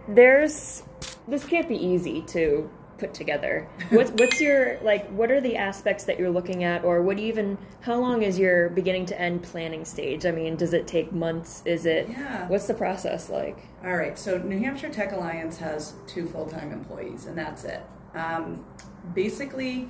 there's 0.08 0.84
this 1.28 1.46
can't 1.46 1.68
be 1.68 1.76
easy 1.76 2.22
to 2.24 2.70
put 2.98 3.14
together. 3.14 3.70
What's 3.90 4.12
what's 4.12 4.42
your 4.42 4.80
like? 4.82 5.08
What 5.10 5.32
are 5.32 5.42
the 5.42 5.56
aspects 5.56 6.04
that 6.06 6.20
you're 6.20 6.30
looking 6.30 6.64
at, 6.64 6.84
or 6.84 7.02
what 7.02 7.18
do 7.18 7.24
you 7.24 7.30
even? 7.30 7.58
How 7.82 7.96
long 7.96 8.22
is 8.22 8.38
your 8.38 8.70
beginning 8.70 9.06
to 9.08 9.20
end 9.20 9.44
planning 9.44 9.86
stage? 9.86 10.26
I 10.26 10.32
mean, 10.32 10.56
does 10.56 10.74
it 10.74 10.88
take 10.88 11.12
months? 11.12 11.62
Is 11.66 11.86
it? 11.86 12.10
Yeah. 12.10 12.48
What's 12.48 12.68
the 12.68 12.74
process 12.74 13.30
like? 13.30 13.58
All 13.84 13.96
right. 13.96 14.18
So 14.18 14.38
New 14.38 14.60
Hampshire 14.60 14.90
Tech 14.90 15.12
Alliance 15.12 15.58
has 15.58 15.94
two 16.08 16.28
full 16.28 16.48
time 16.48 16.72
employees, 16.72 17.26
and 17.26 17.38
that's 17.38 17.64
it. 17.64 17.82
Um, 18.14 18.66
basically, 19.14 19.90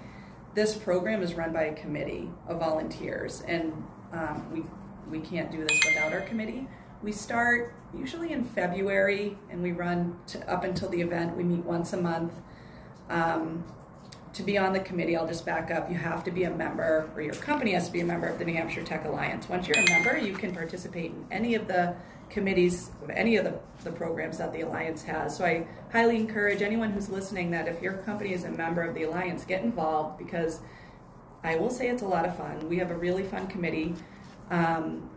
this 0.53 0.75
program 0.75 1.21
is 1.21 1.35
run 1.35 1.53
by 1.53 1.63
a 1.63 1.73
committee 1.73 2.29
of 2.47 2.59
volunteers, 2.59 3.41
and 3.47 3.71
um, 4.11 4.47
we 4.51 4.63
we 5.09 5.25
can't 5.25 5.51
do 5.51 5.65
this 5.65 5.79
without 5.85 6.13
our 6.13 6.21
committee. 6.21 6.67
We 7.01 7.11
start 7.11 7.73
usually 7.95 8.31
in 8.31 8.43
February, 8.43 9.37
and 9.49 9.61
we 9.61 9.71
run 9.71 10.17
to, 10.27 10.51
up 10.51 10.63
until 10.63 10.89
the 10.89 11.01
event. 11.01 11.37
We 11.37 11.43
meet 11.43 11.63
once 11.63 11.93
a 11.93 12.01
month. 12.01 12.33
Um, 13.09 13.63
to 14.33 14.43
be 14.43 14.57
on 14.57 14.71
the 14.73 14.79
committee, 14.79 15.15
I'll 15.15 15.27
just 15.27 15.45
back 15.45 15.71
up. 15.71 15.89
You 15.89 15.97
have 15.97 16.23
to 16.25 16.31
be 16.31 16.43
a 16.43 16.51
member, 16.51 17.09
or 17.15 17.21
your 17.21 17.33
company 17.33 17.71
has 17.71 17.87
to 17.87 17.93
be 17.93 18.01
a 18.01 18.05
member 18.05 18.27
of 18.27 18.37
the 18.37 18.45
New 18.45 18.53
Hampshire 18.53 18.83
Tech 18.83 19.05
Alliance. 19.05 19.49
Once 19.49 19.67
you're 19.67 19.79
a 19.79 19.89
member, 19.89 20.17
you 20.17 20.33
can 20.33 20.53
participate 20.53 21.11
in 21.11 21.25
any 21.31 21.55
of 21.55 21.67
the 21.67 21.95
committees 22.29 22.91
any 23.09 23.37
of 23.37 23.45
the, 23.45 23.57
the 23.83 23.91
programs 23.91 24.37
that 24.37 24.53
the 24.53 24.61
Alliance 24.61 25.03
has. 25.03 25.35
So 25.37 25.45
I 25.45 25.65
highly 25.91 26.17
encourage 26.17 26.61
anyone 26.61 26.91
who's 26.91 27.09
listening 27.09 27.51
that 27.51 27.67
if 27.67 27.81
your 27.81 27.93
company 27.93 28.33
is 28.33 28.43
a 28.43 28.51
member 28.51 28.81
of 28.81 28.93
the 28.95 29.03
Alliance, 29.03 29.45
get 29.45 29.63
involved 29.63 30.17
because 30.17 30.59
I 31.43 31.55
will 31.55 31.69
say 31.69 31.87
it's 31.89 32.01
a 32.01 32.07
lot 32.07 32.25
of 32.25 32.35
fun. 32.35 32.67
We 32.67 32.77
have 32.77 32.91
a 32.91 32.97
really 32.97 33.23
fun 33.23 33.47
committee. 33.47 33.95
Um, 34.49 35.09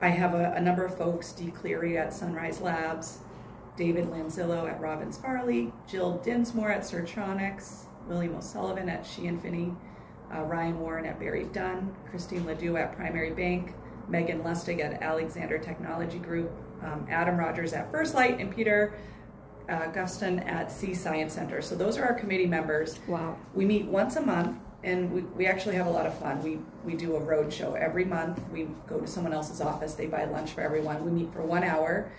I 0.00 0.08
have 0.08 0.34
a, 0.34 0.54
a, 0.56 0.60
number 0.60 0.84
of 0.84 0.96
folks, 0.96 1.32
Dee 1.32 1.50
Cleary 1.50 1.98
at 1.98 2.14
Sunrise 2.14 2.60
Labs, 2.60 3.18
David 3.80 4.10
Lanzillo 4.10 4.68
at 4.68 4.78
Robbins 4.78 5.16
Farley, 5.16 5.72
Jill 5.88 6.18
Dinsmore 6.22 6.70
at 6.70 6.82
Cirtronics, 6.82 7.84
William 8.06 8.34
O'Sullivan 8.34 8.90
at 8.90 9.06
Sheehan 9.06 9.40
Phinney, 9.40 9.74
uh, 10.30 10.42
Ryan 10.42 10.78
Warren 10.78 11.06
at 11.06 11.18
BerryDunn, 11.18 11.88
Christine 12.10 12.44
Ledoux 12.44 12.76
at 12.76 12.94
Primary 12.94 13.30
Bank, 13.30 13.72
Megan 14.06 14.42
Lustig 14.42 14.80
at 14.80 15.00
Alexander 15.00 15.58
Technology 15.58 16.18
Group, 16.18 16.52
um, 16.82 17.06
Adam 17.08 17.38
Rogers 17.38 17.72
at 17.72 17.90
First 17.90 18.14
Light, 18.14 18.38
and 18.38 18.54
Peter 18.54 18.92
uh, 19.70 19.90
Guston 19.92 20.46
at 20.46 20.70
SEE 20.70 20.92
Science 20.92 21.32
Center. 21.32 21.62
So 21.62 21.74
those 21.74 21.96
are 21.96 22.04
our 22.04 22.14
committee 22.14 22.44
members. 22.44 23.00
Wow. 23.08 23.38
We 23.54 23.64
meet 23.64 23.86
once 23.86 24.16
a 24.16 24.20
month 24.20 24.58
and 24.84 25.10
we, 25.10 25.22
we 25.22 25.46
actually 25.46 25.76
have 25.76 25.86
a 25.86 25.90
lot 25.90 26.04
of 26.04 26.18
fun. 26.18 26.42
We 26.42 26.58
we 26.84 26.94
do 26.94 27.16
a 27.16 27.20
road 27.20 27.50
show 27.50 27.74
every 27.74 28.04
month. 28.04 28.40
We 28.50 28.68
go 28.86 29.00
to 29.00 29.06
someone 29.06 29.32
else's 29.32 29.60
office. 29.60 29.94
They 29.94 30.06
buy 30.06 30.24
lunch 30.24 30.52
for 30.52 30.60
everyone. 30.60 31.02
We 31.04 31.10
meet 31.10 31.32
for 31.32 31.42
one 31.42 31.64
hour, 31.64 32.10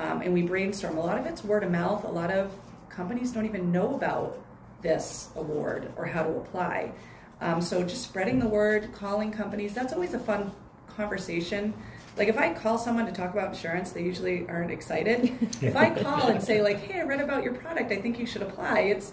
um, 0.00 0.22
and 0.22 0.32
we 0.32 0.42
brainstorm. 0.42 0.96
A 0.96 1.00
lot 1.00 1.18
of 1.18 1.26
it's 1.26 1.44
word 1.44 1.62
of 1.62 1.70
mouth. 1.70 2.04
A 2.04 2.10
lot 2.10 2.30
of 2.30 2.52
companies 2.88 3.32
don't 3.32 3.44
even 3.44 3.70
know 3.70 3.94
about 3.94 4.38
this 4.82 5.28
award 5.36 5.92
or 5.96 6.06
how 6.06 6.22
to 6.22 6.30
apply. 6.30 6.92
Um, 7.40 7.60
so 7.60 7.82
just 7.82 8.02
spreading 8.02 8.38
the 8.38 8.48
word, 8.48 8.92
calling 8.92 9.30
companies. 9.30 9.74
That's 9.74 9.92
always 9.92 10.14
a 10.14 10.18
fun 10.18 10.52
conversation. 10.86 11.74
Like 12.16 12.28
if 12.28 12.38
I 12.38 12.52
call 12.52 12.78
someone 12.78 13.06
to 13.06 13.12
talk 13.12 13.32
about 13.32 13.54
insurance, 13.54 13.92
they 13.92 14.02
usually 14.02 14.48
aren't 14.48 14.70
excited. 14.70 15.36
if 15.62 15.76
I 15.76 15.90
call 15.90 16.28
and 16.28 16.42
say 16.42 16.62
like, 16.62 16.80
"Hey, 16.80 17.00
I 17.00 17.04
read 17.04 17.20
about 17.20 17.42
your 17.42 17.54
product. 17.54 17.92
I 17.92 17.96
think 17.96 18.18
you 18.18 18.26
should 18.26 18.42
apply," 18.42 18.80
it's 18.80 19.12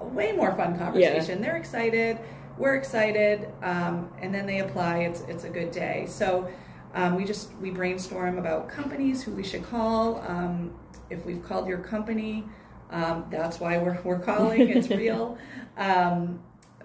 a 0.00 0.04
way 0.04 0.32
more 0.32 0.54
fun 0.56 0.78
conversation. 0.78 1.38
Yeah. 1.38 1.44
They're 1.44 1.56
excited 1.56 2.18
we're 2.58 2.74
excited, 2.74 3.48
um, 3.62 4.10
and 4.20 4.34
then 4.34 4.46
they 4.46 4.60
apply. 4.60 4.98
It's 4.98 5.20
it's 5.22 5.44
a 5.44 5.48
good 5.48 5.70
day. 5.70 6.06
So 6.08 6.48
um, 6.94 7.14
we 7.14 7.24
just 7.24 7.52
we 7.60 7.70
brainstorm 7.70 8.38
about 8.38 8.68
companies 8.68 9.22
who 9.22 9.32
we 9.32 9.42
should 9.42 9.64
call. 9.64 10.22
Um, 10.26 10.74
if 11.10 11.24
we've 11.24 11.42
called 11.42 11.66
your 11.66 11.78
company, 11.78 12.44
um, 12.90 13.26
that's 13.30 13.60
why 13.60 13.78
we're 13.78 14.00
we're 14.02 14.18
calling. 14.18 14.68
It's 14.68 14.88
real. 14.90 15.38
Um, 15.76 16.40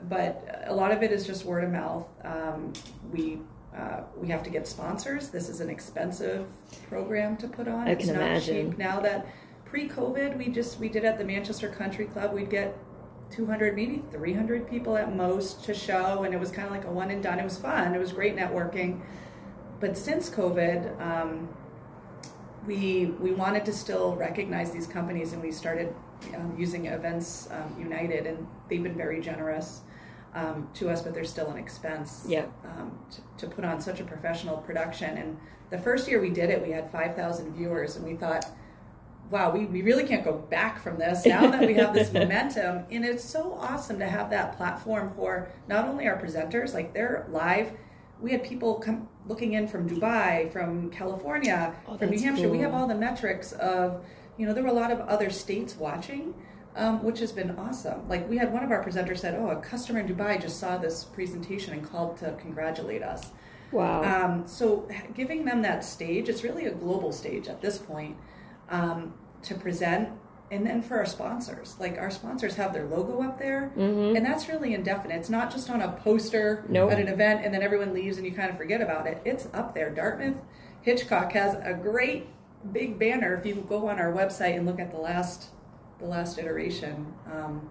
but 0.10 0.63
a 0.67 0.74
lot 0.74 0.91
of 0.91 1.04
it 1.04 1.12
is 1.12 1.26
just 1.26 1.46
word 1.46 1.63
of 1.63 1.72
mouth. 1.72 2.08
Um, 2.24 2.74
we 3.12 3.39
uh, 3.76 4.02
we 4.15 4.28
have 4.30 4.43
to 4.43 4.50
get 4.50 4.67
sponsors. 4.67 5.30
This 5.30 5.50
is 5.50 5.60
an 5.60 5.70
expensive 5.70 6.48
program 6.89 7.38
to 7.38 7.48
put 7.48 7.67
on. 7.67 7.88
I 7.88 7.96
can 7.96 8.00
it's 8.00 8.08
not 8.08 8.15
imagine. 8.15 8.72
cheap. 8.72 8.80
Now 8.80 9.00
that 9.02 9.28
pre-COVID, 9.65 10.38
we 10.38 10.48
just 10.48 10.80
we 10.80 10.89
did 10.89 11.06
at 11.06 11.17
the 11.17 11.26
Manchester 11.26 11.70
Country 11.70 12.06
Club. 12.06 12.34
We'd 12.34 12.50
get 12.50 12.78
200, 13.32 13.76
maybe 13.76 14.04
300 14.12 14.70
people 14.70 14.98
at 14.98 15.15
most 15.15 15.63
to 15.65 15.74
show, 15.74 16.24
and 16.24 16.34
it 16.34 16.39
was 16.39 16.50
kind 16.50 16.65
of 16.65 16.72
like 16.72 16.86
a 16.86 16.91
one 16.91 17.12
and 17.12 17.22
done. 17.22 17.39
It 17.39 17.43
was 17.43 17.58
fun. 17.58 17.93
It 17.93 18.00
was 18.00 18.13
great 18.13 18.36
networking. 18.36 19.02
But 19.80 19.98
since 19.98 20.30
COVID, 20.30 21.00
um, 21.02 21.50
we 22.66 23.08
we 23.20 23.32
wanted 23.32 23.66
to 23.66 23.74
still 23.74 24.16
recognize 24.16 24.72
these 24.72 24.88
companies, 24.88 25.34
and 25.34 25.42
we 25.42 25.52
started 25.52 25.94
um, 26.36 26.56
using 26.58 26.88
Events 26.88 27.48
um, 27.52 27.76
United, 27.80 28.26
and 28.26 28.48
they've 28.70 28.82
been 28.84 28.98
very 28.98 29.22
generous 29.22 29.82
um, 30.34 30.70
to 30.76 30.90
us. 30.90 31.02
But 31.02 31.13
there's 31.13 31.30
still 31.30 31.50
an 31.50 31.58
expense 31.58 32.26
yeah. 32.28 32.46
Um, 32.66 32.98
to, 33.12 33.46
to 33.46 33.56
put 33.56 33.66
on 33.66 33.80
such 33.80 34.00
a 34.00 34.04
professional 34.04 34.58
production. 34.58 35.18
And 35.18 35.38
the 35.70 35.78
first 35.78 36.08
year 36.08 36.20
we 36.20 36.30
did 36.30 36.50
it, 36.50 36.62
we 36.62 36.72
had 36.72 36.92
5,000 36.92 37.54
viewers, 37.54 37.96
and 37.98 38.06
we 38.06 38.16
thought 38.16 38.46
wow, 39.30 39.52
we, 39.52 39.66
we 39.66 39.82
really 39.82 40.06
can't 40.06 40.24
go 40.24 40.34
back 40.34 40.82
from 40.82 40.98
this 40.98 41.26
now 41.26 41.50
that 41.50 41.66
we 41.66 41.74
have 41.74 41.94
this 41.94 42.13
momentum. 42.13 42.86
And 42.90 43.04
it's 43.04 43.24
so 43.24 43.54
awesome 43.54 44.00
to 44.00 44.08
have 44.08 44.30
that 44.30 44.56
platform 44.58 45.12
for 45.16 45.50
not 45.68 45.86
only 45.86 46.08
our 46.08 46.22
presenters, 46.22 46.74
like 46.74 46.94
they're 46.94 47.28
live. 47.30 47.72
We 48.22 48.32
had 48.32 48.44
people 48.44 48.76
come 48.76 49.10
looking 49.28 49.54
in 49.54 49.68
from 49.68 49.90
Dubai, 49.90 50.52
from 50.52 50.90
California, 50.90 51.76
oh, 51.88 51.98
from 51.98 52.10
New 52.10 52.20
Hampshire. 52.20 52.44
Cool. 52.44 52.52
We 52.52 52.60
have 52.60 52.74
all 52.74 52.88
the 52.88 52.96
metrics 52.96 53.52
of, 53.54 54.04
you 54.38 54.46
know, 54.46 54.54
there 54.54 54.63
were 54.63 54.70
a 54.70 54.74
lot 54.74 54.92
of 54.92 55.00
other 55.02 55.30
states 55.30 55.76
watching, 55.76 56.34
um, 56.76 57.04
which 57.04 57.20
has 57.20 57.32
been 57.32 57.52
awesome. 57.58 58.08
Like 58.08 58.30
we 58.30 58.38
had 58.38 58.54
one 58.54 58.63
of 58.63 58.72
our 58.72 58.84
presenters 58.84 59.20
said, 59.20 59.36
oh, 59.36 59.50
a 59.50 59.58
customer 59.58 60.00
in 60.00 60.08
Dubai 60.08 60.42
just 60.42 60.60
saw 60.60 60.78
this 60.78 61.04
presentation 61.04 61.74
and 61.74 61.84
called 61.90 62.18
to 62.18 62.36
congratulate 62.40 63.04
us. 63.04 63.32
Wow. 63.72 64.04
Um, 64.04 64.48
so 64.48 64.88
giving 65.13 65.46
them 65.46 65.62
that 65.63 65.84
stage, 65.84 66.30
it's 66.30 66.44
really 66.44 66.66
a 66.66 66.72
global 66.72 67.12
stage 67.12 67.48
at 67.48 67.62
this 67.62 67.78
point 67.78 68.16
um, 68.70 69.13
to 69.44 69.56
present 69.56 70.10
and 70.49 70.65
then 70.65 70.81
for 70.81 70.97
our 70.97 71.05
sponsors 71.05 71.75
like 71.79 71.97
our 71.97 72.10
sponsors 72.10 72.55
have 72.55 72.73
their 72.73 72.86
logo 72.86 73.21
up 73.21 73.38
there. 73.38 73.71
Mm-hmm. 73.75 74.15
and 74.15 74.25
that's 74.25 74.47
really 74.47 74.73
indefinite. 74.73 75.15
It's 75.15 75.29
not 75.29 75.51
just 75.51 75.69
on 75.69 75.81
a 75.81 75.91
poster 75.91 76.65
nope. 76.69 76.91
at 76.91 76.99
an 76.99 77.07
event 77.07 77.43
and 77.43 77.53
then 77.53 77.62
everyone 77.62 77.93
leaves 77.93 78.17
and 78.17 78.25
you 78.25 78.31
kind 78.31 78.49
of 78.49 78.57
forget 78.57 78.81
about 78.81 79.07
it. 79.07 79.21
It's 79.25 79.47
up 79.53 79.73
there. 79.73 79.89
Dartmouth 79.89 80.38
hitchcock 80.81 81.33
has 81.33 81.55
a 81.55 81.73
great 81.73 82.27
big 82.71 82.97
banner. 82.97 83.36
If 83.36 83.45
you 83.45 83.55
go 83.67 83.89
on 83.89 83.99
our 83.99 84.12
website 84.12 84.55
and 84.55 84.65
look 84.65 84.79
at 84.79 84.91
the 84.91 84.97
last 84.97 85.49
the 85.99 86.05
last 86.05 86.38
iteration 86.38 87.12
um, 87.31 87.69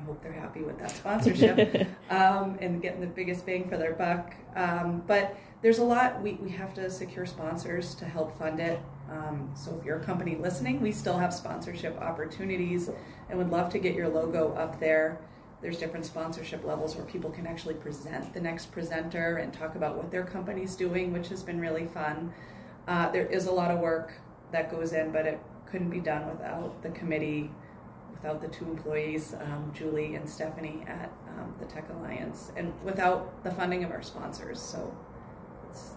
i 0.00 0.04
hope 0.04 0.22
they're 0.22 0.32
happy 0.32 0.60
with 0.60 0.78
that 0.78 0.90
sponsorship 0.90 1.86
um, 2.10 2.56
and 2.60 2.80
getting 2.80 3.00
the 3.00 3.06
biggest 3.06 3.44
bang 3.44 3.68
for 3.68 3.76
their 3.76 3.92
buck. 3.92 4.32
Um, 4.56 5.02
but 5.06 5.36
there's 5.62 5.78
a 5.78 5.84
lot 5.84 6.22
we, 6.22 6.34
we 6.34 6.50
have 6.50 6.72
to 6.74 6.90
secure 6.90 7.26
sponsors 7.26 7.94
to 7.94 8.04
help 8.04 8.38
fund 8.38 8.60
it 8.60 8.80
um, 9.10 9.50
so 9.54 9.76
if 9.76 9.84
you're 9.84 9.98
a 9.98 10.04
company 10.04 10.36
listening, 10.36 10.80
we 10.80 10.92
still 10.92 11.18
have 11.18 11.34
sponsorship 11.34 12.00
opportunities 12.00 12.88
and 13.28 13.38
would 13.38 13.50
love 13.50 13.70
to 13.72 13.78
get 13.78 13.94
your 13.94 14.08
logo 14.08 14.54
up 14.54 14.78
there. 14.78 15.20
There's 15.60 15.78
different 15.78 16.06
sponsorship 16.06 16.64
levels 16.64 16.96
where 16.96 17.04
people 17.04 17.30
can 17.30 17.46
actually 17.46 17.74
present 17.74 18.32
the 18.32 18.40
next 18.40 18.66
presenter 18.72 19.36
and 19.38 19.52
talk 19.52 19.74
about 19.74 19.96
what 19.96 20.10
their 20.10 20.24
company's 20.24 20.76
doing, 20.76 21.12
which 21.12 21.28
has 21.28 21.42
been 21.42 21.60
really 21.60 21.86
fun. 21.86 22.32
Uh, 22.86 23.10
there 23.10 23.26
is 23.26 23.46
a 23.46 23.52
lot 23.52 23.70
of 23.70 23.80
work 23.80 24.12
that 24.52 24.70
goes 24.70 24.92
in, 24.92 25.10
but 25.10 25.26
it 25.26 25.40
couldn't 25.66 25.90
be 25.90 26.00
done 26.00 26.26
without 26.26 26.82
the 26.82 26.90
committee, 26.90 27.50
without 28.12 28.40
the 28.40 28.48
two 28.48 28.64
employees, 28.64 29.34
um, 29.34 29.70
Julie 29.74 30.14
and 30.14 30.28
Stephanie 30.28 30.84
at 30.86 31.12
um, 31.36 31.54
the 31.58 31.66
Tech 31.66 31.90
Alliance, 31.90 32.52
and 32.56 32.72
without 32.84 33.42
the 33.44 33.50
funding 33.50 33.84
of 33.84 33.90
our 33.90 34.02
sponsors. 34.02 34.60
So 34.60 34.96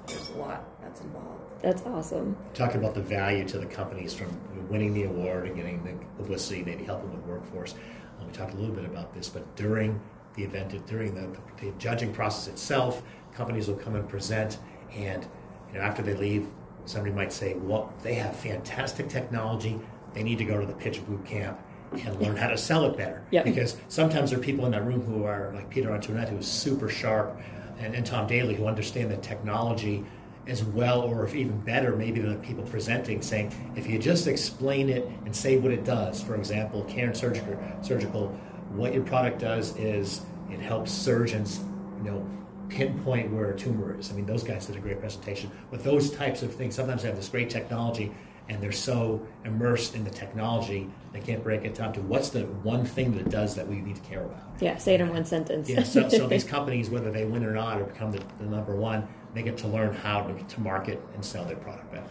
there's 0.08 0.30
a 0.30 0.38
lot 0.38 0.64
that's 0.82 1.02
involved. 1.02 1.42
That's 1.62 1.82
awesome. 1.84 2.36
Talking 2.54 2.78
about 2.78 2.94
the 2.94 3.02
value 3.02 3.48
to 3.48 3.58
the 3.58 3.66
companies 3.66 4.14
from 4.14 4.30
winning 4.70 4.94
the 4.94 5.04
award 5.04 5.48
and 5.48 5.56
getting 5.56 5.84
the 5.84 5.94
publicity, 6.22 6.64
maybe 6.64 6.84
helping 6.84 7.12
with 7.12 7.26
workforce. 7.26 7.76
Um, 8.20 8.28
we 8.28 8.34
talked 8.34 8.54
a 8.54 8.58
little 8.58 8.76
bit 8.76 8.86
about 8.86 9.14
this, 9.14 9.30
but 9.30 9.56
during 9.56 10.00
the 10.36 10.44
event, 10.44 10.86
during 10.88 11.16
the, 11.16 11.38
the, 11.62 11.72
judging 11.78 12.14
process 12.14 12.48
itself, 12.48 13.04
companies 13.34 13.68
will 13.68 13.76
come 13.76 13.96
and 13.96 14.08
present, 14.10 14.58
and 14.94 15.26
you 15.72 15.80
know, 15.80 15.86
after 15.86 16.02
they 16.02 16.16
leave, 16.16 16.48
somebody 16.86 17.14
might 17.14 17.32
say, 17.32 17.54
"Well, 17.54 17.94
they 18.04 18.16
have 18.16 18.36
fantastic 18.36 19.10
technology. 19.10 19.80
They 20.14 20.24
need 20.24 20.40
to 20.40 20.46
go 20.46 20.60
to 20.60 20.66
the 20.66 20.74
pitch 20.74 21.06
boot 21.06 21.26
camp." 21.26 21.60
and 21.94 22.20
learn 22.20 22.36
how 22.36 22.48
to 22.48 22.58
sell 22.58 22.86
it 22.86 22.98
better. 22.98 23.24
Yep. 23.30 23.46
Because 23.46 23.78
sometimes 23.88 24.32
there 24.32 24.40
are 24.40 24.42
people 24.42 24.66
in 24.66 24.72
that 24.72 24.84
room 24.84 25.02
who 25.02 25.26
are 25.26 25.52
like 25.54 25.70
Peter 25.70 25.94
Antoinette, 25.94 26.30
who's 26.30 26.48
super 26.48 26.90
sharp, 26.90 27.40
and, 27.84 27.94
and 27.96 28.06
Tom 28.06 28.28
Daly, 28.28 28.56
who 28.56 28.66
understand 28.66 29.12
the 29.12 29.18
technology 29.18 30.06
as 30.48 30.64
well, 30.64 31.02
or 31.02 31.26
if 31.26 31.36
even 31.36 31.60
better, 31.62 31.96
maybe 31.96 32.20
than 32.20 32.32
the 32.32 32.48
people 32.48 32.64
presenting, 32.66 33.22
saying, 33.22 33.54
if 33.76 33.88
you 33.88 33.98
just 33.98 34.28
explain 34.28 34.90
it 34.90 35.06
and 35.26 35.36
say 35.36 35.58
what 35.58 35.72
it 35.72 35.86
does, 35.86 36.22
for 36.22 36.36
example, 36.36 36.84
Cairn 36.86 37.14
Surgical, 37.14 37.58
surgical 37.82 38.28
what 38.72 38.94
your 38.94 39.04
product 39.04 39.40
does 39.40 39.78
is 39.78 40.22
it 40.50 40.60
helps 40.60 40.92
surgeons, 40.92 41.62
you 41.98 42.04
know, 42.04 42.28
pinpoint 42.70 43.32
where 43.32 43.52
a 43.52 43.58
tumor 43.58 43.98
is. 43.98 44.12
I 44.12 44.16
mean, 44.16 44.26
those 44.26 44.44
guys 44.44 44.66
did 44.66 44.76
a 44.76 44.80
great 44.80 45.00
presentation. 45.00 45.52
With 45.70 45.84
those 45.84 46.12
types 46.12 46.42
of 46.42 46.54
things, 46.54 46.76
sometimes 46.76 47.04
they 47.04 47.08
have 47.08 47.18
this 47.18 47.30
great 47.30 47.50
technology, 47.50 48.12
and 48.50 48.62
they're 48.62 48.72
so 48.72 49.26
immersed 49.46 49.96
in 49.96 50.04
the 50.04 50.10
technology 50.10 50.90
they 51.14 51.20
can't 51.20 51.44
break 51.44 51.64
it 51.64 51.76
down 51.76 51.94
to 51.94 52.02
what's 52.02 52.30
the 52.30 52.42
one 52.42 52.84
thing 52.84 53.12
that 53.12 53.22
it 53.22 53.30
does 53.30 53.54
that 53.56 53.68
we 53.68 53.76
need 53.76 53.96
to 53.96 54.02
care 54.02 54.24
about. 54.26 54.42
Yeah, 54.60 54.78
say 54.78 54.96
it 54.96 55.02
in 55.02 55.10
one 55.10 55.26
sentence. 55.26 55.70
yeah, 55.70 55.84
so, 55.84 56.10
so 56.10 56.28
these 56.28 56.44
companies, 56.56 56.90
whether 56.90 57.12
they 57.12 57.26
win 57.26 57.46
or 57.46 57.54
not 57.54 57.80
or 57.80 57.86
become 57.86 58.12
the, 58.12 58.22
the 58.40 58.46
number 58.46 58.76
one, 58.76 59.08
they 59.36 59.44
get 59.44 59.56
to 59.60 59.68
learn 59.68 59.94
how 59.94 60.24
to, 60.24 60.44
to 60.44 60.60
market 60.60 61.00
and 61.14 61.24
sell 61.24 61.46
their 61.46 61.56
product 61.56 61.92
better. 61.92 62.10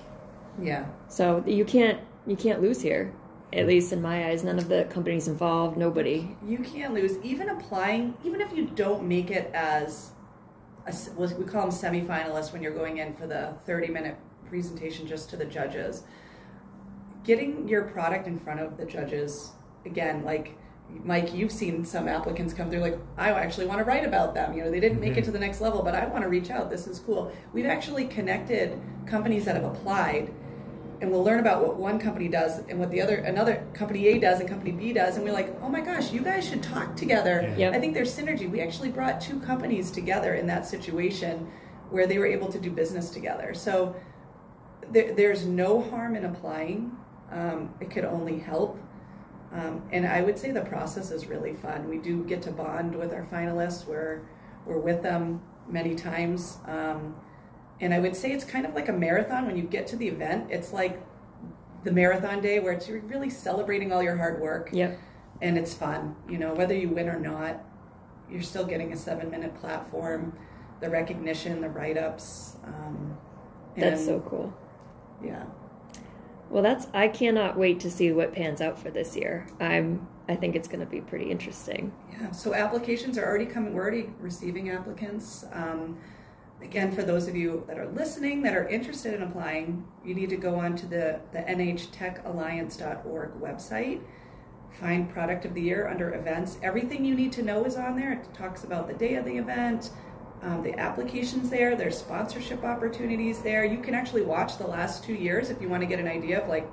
Yeah. 0.60 0.86
So 1.08 1.42
you 1.46 1.64
can't 1.64 2.00
you 2.26 2.36
can't 2.36 2.62
lose 2.62 2.80
here. 2.80 3.12
At 3.52 3.64
mm. 3.64 3.68
least 3.68 3.92
in 3.92 4.00
my 4.00 4.28
eyes, 4.28 4.44
none 4.44 4.58
of 4.58 4.68
the 4.68 4.84
companies 4.84 5.26
involved, 5.26 5.76
nobody. 5.76 6.36
You 6.46 6.58
can't 6.58 6.94
lose. 6.94 7.18
Even 7.24 7.48
applying, 7.48 8.14
even 8.24 8.40
if 8.40 8.56
you 8.56 8.66
don't 8.66 9.02
make 9.02 9.32
it 9.32 9.50
as, 9.52 10.12
a, 10.86 10.94
we 11.16 11.44
call 11.44 11.68
them 11.68 11.70
semifinalists 11.70 12.52
when 12.52 12.62
you're 12.62 12.74
going 12.74 12.98
in 12.98 13.14
for 13.14 13.26
the 13.26 13.54
30 13.66 13.88
minute 13.88 14.16
presentation 14.48 15.06
just 15.06 15.28
to 15.30 15.36
the 15.36 15.44
judges. 15.44 16.04
Getting 17.24 17.68
your 17.68 17.82
product 17.84 18.26
in 18.26 18.38
front 18.38 18.60
of 18.60 18.76
the 18.76 18.84
judges, 18.84 19.52
again, 19.86 20.24
like 20.24 20.56
Mike, 21.04 21.32
you've 21.32 21.52
seen 21.52 21.84
some 21.84 22.06
applicants 22.08 22.52
come 22.52 22.68
through 22.68 22.80
like, 22.80 22.98
I 23.16 23.30
actually 23.30 23.66
want 23.66 23.78
to 23.78 23.84
write 23.84 24.04
about 24.04 24.34
them. 24.34 24.52
You 24.54 24.64
know, 24.64 24.70
they 24.70 24.80
didn't 24.80 25.00
make 25.00 25.16
it 25.16 25.22
Mhm. 25.22 25.26
to 25.26 25.30
the 25.30 25.38
next 25.38 25.60
level, 25.60 25.82
but 25.82 25.94
I 25.94 26.04
want 26.06 26.22
to 26.22 26.28
reach 26.28 26.50
out. 26.50 26.68
This 26.68 26.86
is 26.86 26.98
cool. 26.98 27.32
We've 27.52 27.64
actually 27.66 28.04
connected 28.06 28.78
companies 29.06 29.44
that 29.46 29.54
have 29.54 29.64
applied 29.64 30.30
and 31.00 31.10
we'll 31.10 31.24
learn 31.24 31.40
about 31.40 31.66
what 31.66 31.76
one 31.76 31.98
company 31.98 32.28
does 32.28 32.60
and 32.68 32.78
what 32.78 32.90
the 32.92 33.00
other 33.02 33.16
another 33.16 33.64
company 33.74 34.06
A 34.08 34.18
does 34.20 34.38
and 34.38 34.48
company 34.48 34.70
B 34.70 34.92
does 34.92 35.16
and 35.16 35.24
we're 35.24 35.32
like, 35.32 35.52
"Oh 35.60 35.68
my 35.68 35.80
gosh, 35.80 36.12
you 36.12 36.20
guys 36.20 36.48
should 36.48 36.62
talk 36.62 36.94
together." 36.94 37.42
Yeah. 37.42 37.56
Yep. 37.70 37.74
I 37.74 37.80
think 37.80 37.94
there's 37.94 38.16
synergy. 38.16 38.48
We 38.48 38.60
actually 38.60 38.90
brought 38.90 39.20
two 39.20 39.40
companies 39.40 39.90
together 39.90 40.34
in 40.34 40.46
that 40.46 40.64
situation 40.64 41.48
where 41.90 42.06
they 42.06 42.18
were 42.18 42.26
able 42.26 42.48
to 42.52 42.58
do 42.58 42.70
business 42.70 43.10
together. 43.10 43.52
So 43.52 43.96
there, 44.92 45.12
there's 45.12 45.44
no 45.46 45.80
harm 45.80 46.14
in 46.14 46.24
applying. 46.24 46.92
Um, 47.32 47.74
it 47.80 47.90
could 47.90 48.04
only 48.04 48.38
help. 48.38 48.78
Um, 49.52 49.82
and 49.90 50.06
I 50.06 50.22
would 50.22 50.38
say 50.38 50.50
the 50.50 50.62
process 50.62 51.10
is 51.10 51.26
really 51.26 51.52
fun. 51.54 51.88
We 51.88 51.98
do 51.98 52.24
get 52.24 52.42
to 52.42 52.52
bond 52.52 52.94
with 52.94 53.12
our 53.12 53.24
finalists. 53.24 53.86
We're 53.86 54.22
we're 54.66 54.78
with 54.78 55.02
them 55.02 55.42
many 55.68 55.94
times. 55.94 56.58
Um, 56.66 57.16
and 57.80 57.92
I 57.92 57.98
would 57.98 58.14
say 58.14 58.32
it's 58.32 58.44
kind 58.44 58.64
of 58.64 58.74
like 58.74 58.88
a 58.88 58.92
marathon. 58.92 59.46
When 59.46 59.56
you 59.56 59.64
get 59.64 59.86
to 59.88 59.96
the 59.96 60.06
event, 60.08 60.46
it's 60.50 60.72
like 60.72 61.02
the 61.84 61.90
marathon 61.92 62.40
day 62.40 62.60
where 62.60 62.72
it's 62.72 62.86
you're 62.88 63.00
really 63.00 63.28
celebrating 63.30 63.92
all 63.92 64.02
your 64.02 64.16
hard 64.16 64.40
work 64.40 64.70
Yep. 64.72 64.98
and 65.40 65.58
it's 65.58 65.74
fun. 65.74 66.14
You 66.28 66.38
know, 66.38 66.54
whether 66.54 66.74
you 66.74 66.88
win 66.90 67.08
or 67.08 67.18
not, 67.18 67.64
you're 68.30 68.40
still 68.42 68.64
getting 68.64 68.92
a 68.92 68.96
seven 68.96 69.30
minute 69.30 69.54
platform, 69.56 70.38
the 70.80 70.88
recognition, 70.88 71.60
the 71.60 71.68
write 71.68 71.98
ups. 71.98 72.56
Um, 72.64 73.16
That's 73.76 74.04
so 74.04 74.20
cool. 74.20 74.54
yeah. 75.22 75.44
Well, 76.52 76.62
that's 76.62 76.86
I 76.92 77.08
cannot 77.08 77.56
wait 77.56 77.80
to 77.80 77.90
see 77.90 78.12
what 78.12 78.34
pans 78.34 78.60
out 78.60 78.78
for 78.78 78.90
this 78.90 79.16
year. 79.16 79.46
I'm 79.58 80.06
I 80.28 80.36
think 80.36 80.54
it's 80.54 80.68
going 80.68 80.80
to 80.80 80.86
be 80.86 81.00
pretty 81.00 81.30
interesting. 81.30 81.92
Yeah, 82.12 82.30
so 82.30 82.54
applications 82.54 83.16
are 83.16 83.24
already 83.24 83.46
coming. 83.46 83.72
We're 83.72 83.82
already 83.82 84.10
receiving 84.20 84.68
applicants. 84.68 85.46
Um, 85.50 85.98
again, 86.60 86.92
for 86.92 87.02
those 87.02 87.26
of 87.26 87.34
you 87.34 87.64
that 87.66 87.78
are 87.78 87.88
listening 87.88 88.42
that 88.42 88.54
are 88.54 88.68
interested 88.68 89.14
in 89.14 89.22
applying, 89.22 89.86
you 90.04 90.14
need 90.14 90.28
to 90.28 90.36
go 90.36 90.56
on 90.56 90.76
to 90.76 90.86
the, 90.86 91.20
the 91.32 91.38
nhtechalliance.org 91.38 93.32
website, 93.40 94.02
find 94.78 95.12
Product 95.12 95.46
of 95.46 95.54
the 95.54 95.62
Year 95.62 95.88
under 95.88 96.14
Events. 96.14 96.58
Everything 96.62 97.04
you 97.04 97.14
need 97.14 97.32
to 97.32 97.42
know 97.42 97.64
is 97.64 97.76
on 97.76 97.96
there. 97.96 98.12
It 98.12 98.32
talks 98.34 98.62
about 98.62 98.86
the 98.86 98.94
day 98.94 99.14
of 99.14 99.24
the 99.24 99.38
event, 99.38 99.90
um, 100.42 100.62
the 100.62 100.76
applications 100.78 101.50
there, 101.50 101.76
there's 101.76 101.96
sponsorship 101.96 102.64
opportunities 102.64 103.42
there. 103.42 103.64
You 103.64 103.78
can 103.78 103.94
actually 103.94 104.22
watch 104.22 104.58
the 104.58 104.66
last 104.66 105.04
two 105.04 105.14
years 105.14 105.50
if 105.50 105.62
you 105.62 105.68
want 105.68 105.82
to 105.82 105.86
get 105.86 106.00
an 106.00 106.08
idea 106.08 106.42
of 106.42 106.48
like 106.48 106.68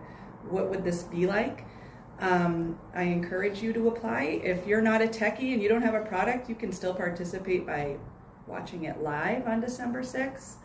what 0.50 0.70
would 0.70 0.84
this 0.84 1.04
be 1.04 1.28
like. 1.28 1.66
Um, 2.20 2.78
I 2.94 3.04
encourage 3.04 3.62
you 3.62 3.72
to 3.74 3.88
apply. 3.88 4.42
If 4.44 4.66
you're 4.68 4.82
not 4.82 5.02
a 5.02 5.08
techie 5.08 5.54
and 5.54 5.62
you 5.62 5.70
don't 5.70 5.84
have 5.84 5.94
a 5.94 6.04
product, 6.04 6.50
you 6.50 6.56
can 6.56 6.72
still 6.72 6.94
participate 6.94 7.66
by 7.66 7.98
watching 8.48 8.86
it 8.86 9.02
live 9.02 9.48
on 9.48 9.62
December 9.62 10.02
6th 10.02 10.56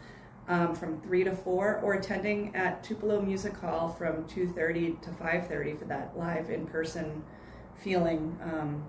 um, 0.49 0.75
from 0.75 1.01
3 1.03 1.25
to 1.25 1.37
4 1.37 1.81
or 1.81 1.95
attending 1.95 2.55
at 2.57 2.83
Tupelo 2.83 3.21
Music 3.21 3.57
Hall 3.59 3.89
from 3.91 4.25
2.30 4.25 5.01
to 5.03 5.11
5.30 5.11 5.79
for 5.79 5.85
that 5.85 6.17
live 6.17 6.51
in-person 6.51 7.23
feeling. 7.77 8.39
Um, 8.43 8.85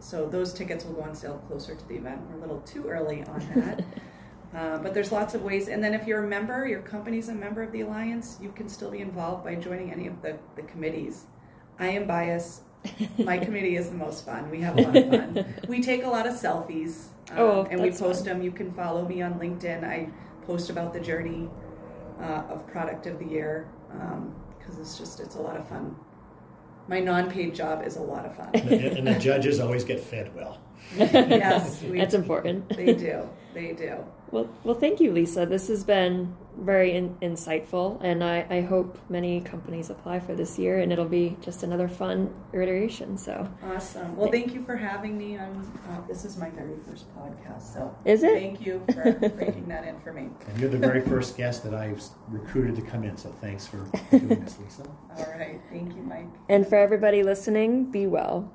so 0.00 0.26
those 0.28 0.52
tickets 0.52 0.84
will 0.84 0.94
go 0.94 1.02
on 1.02 1.14
sale 1.14 1.42
closer 1.48 1.74
to 1.74 1.88
the 1.88 1.96
event. 1.96 2.20
We're 2.28 2.36
a 2.38 2.40
little 2.40 2.60
too 2.60 2.86
early 2.88 3.24
on 3.24 3.40
that. 3.54 3.84
Uh, 4.56 4.78
but 4.78 4.94
there's 4.94 5.12
lots 5.12 5.34
of 5.34 5.42
ways. 5.42 5.68
And 5.68 5.84
then 5.84 5.92
if 5.92 6.06
you're 6.06 6.24
a 6.24 6.26
member, 6.26 6.66
your 6.66 6.80
company's 6.80 7.28
a 7.28 7.34
member 7.34 7.62
of 7.62 7.70
the 7.70 7.82
Alliance, 7.82 8.38
you 8.40 8.50
can 8.50 8.66
still 8.66 8.90
be 8.90 9.00
involved 9.00 9.44
by 9.44 9.54
joining 9.56 9.92
any 9.92 10.06
of 10.06 10.22
the, 10.22 10.38
the 10.56 10.62
committees. 10.62 11.26
I 11.78 11.88
am 11.88 12.06
biased. 12.06 12.62
My 13.18 13.36
committee 13.46 13.76
is 13.76 13.90
the 13.90 13.96
most 13.96 14.24
fun. 14.24 14.50
We 14.50 14.62
have 14.62 14.78
a 14.78 14.80
lot 14.80 14.96
of 14.96 15.10
fun. 15.10 15.54
We 15.68 15.82
take 15.82 16.02
a 16.02 16.08
lot 16.08 16.26
of 16.26 16.32
selfies. 16.32 17.08
um, 17.32 17.38
Oh, 17.38 17.68
and 17.70 17.82
we 17.82 17.90
post 17.90 18.24
fun. 18.24 18.38
them. 18.38 18.42
You 18.42 18.50
can 18.50 18.72
follow 18.72 19.06
me 19.06 19.20
on 19.20 19.34
LinkedIn. 19.34 19.84
I 19.84 20.08
post 20.46 20.70
about 20.70 20.94
the 20.94 21.00
journey 21.00 21.50
uh, 22.18 22.44
of 22.48 22.66
product 22.66 23.06
of 23.06 23.18
the 23.18 23.26
year 23.26 23.68
because 24.58 24.78
it's 24.78 24.96
just 24.96 25.20
it's 25.20 25.34
a 25.36 25.40
lot 25.42 25.58
of 25.58 25.68
fun. 25.68 25.94
My 26.88 27.00
non-paid 27.00 27.54
job 27.54 27.86
is 27.86 27.96
a 27.96 28.00
lot 28.02 28.24
of 28.24 28.34
fun. 28.34 28.50
And 28.54 28.68
the, 28.68 28.98
and 28.98 29.06
the 29.06 29.18
judges 29.18 29.60
always 29.60 29.84
get 29.84 30.00
fed 30.00 30.34
well. 30.34 30.58
yes, 30.96 31.82
we, 31.82 31.98
That's 31.98 32.14
important. 32.14 32.68
they 32.70 32.94
do. 32.94 33.28
They 33.52 33.72
do. 33.72 33.98
Well, 34.30 34.48
well, 34.64 34.74
thank 34.74 35.00
you, 35.00 35.12
Lisa. 35.12 35.46
This 35.46 35.68
has 35.68 35.84
been 35.84 36.36
very 36.58 36.92
in, 36.92 37.14
insightful, 37.22 37.98
and 38.02 38.22
I, 38.22 38.44
I 38.50 38.60
hope 38.62 38.98
many 39.08 39.40
companies 39.40 39.90
apply 39.90 40.20
for 40.20 40.34
this 40.34 40.58
year, 40.58 40.80
and 40.80 40.92
it'll 40.92 41.04
be 41.04 41.36
just 41.40 41.62
another 41.62 41.88
fun 41.88 42.34
iteration. 42.52 43.16
So, 43.16 43.48
Awesome. 43.64 44.16
Well, 44.16 44.30
thank 44.30 44.52
you 44.54 44.62
for 44.64 44.76
having 44.76 45.16
me 45.16 45.38
on. 45.38 45.80
Uh, 45.88 46.06
this 46.08 46.24
is 46.24 46.36
my 46.36 46.50
very 46.50 46.74
first 46.88 47.06
podcast, 47.16 47.72
so 47.74 47.94
Is 48.04 48.22
it? 48.22 48.34
Thank 48.34 48.66
you 48.66 48.82
for 48.92 49.12
breaking 49.36 49.68
that 49.68 49.86
in 49.86 50.00
for 50.00 50.12
me. 50.12 50.28
And 50.48 50.60
you're 50.60 50.68
the 50.70 50.78
very 50.78 51.00
first 51.00 51.36
guest 51.36 51.62
that 51.64 51.74
I've 51.74 52.02
recruited 52.28 52.76
to 52.76 52.82
come 52.82 53.04
in, 53.04 53.16
so 53.16 53.30
thanks 53.40 53.66
for 53.66 53.78
doing 54.10 54.40
this, 54.40 54.58
Lisa. 54.58 54.82
All 55.16 55.26
right. 55.38 55.60
Thank 55.70 55.94
you, 55.96 56.02
Mike. 56.02 56.26
and 56.48 56.66
for 56.66 56.76
everybody 56.76 57.22
listening, 57.22 57.90
be 57.90 58.06
well. 58.06 58.52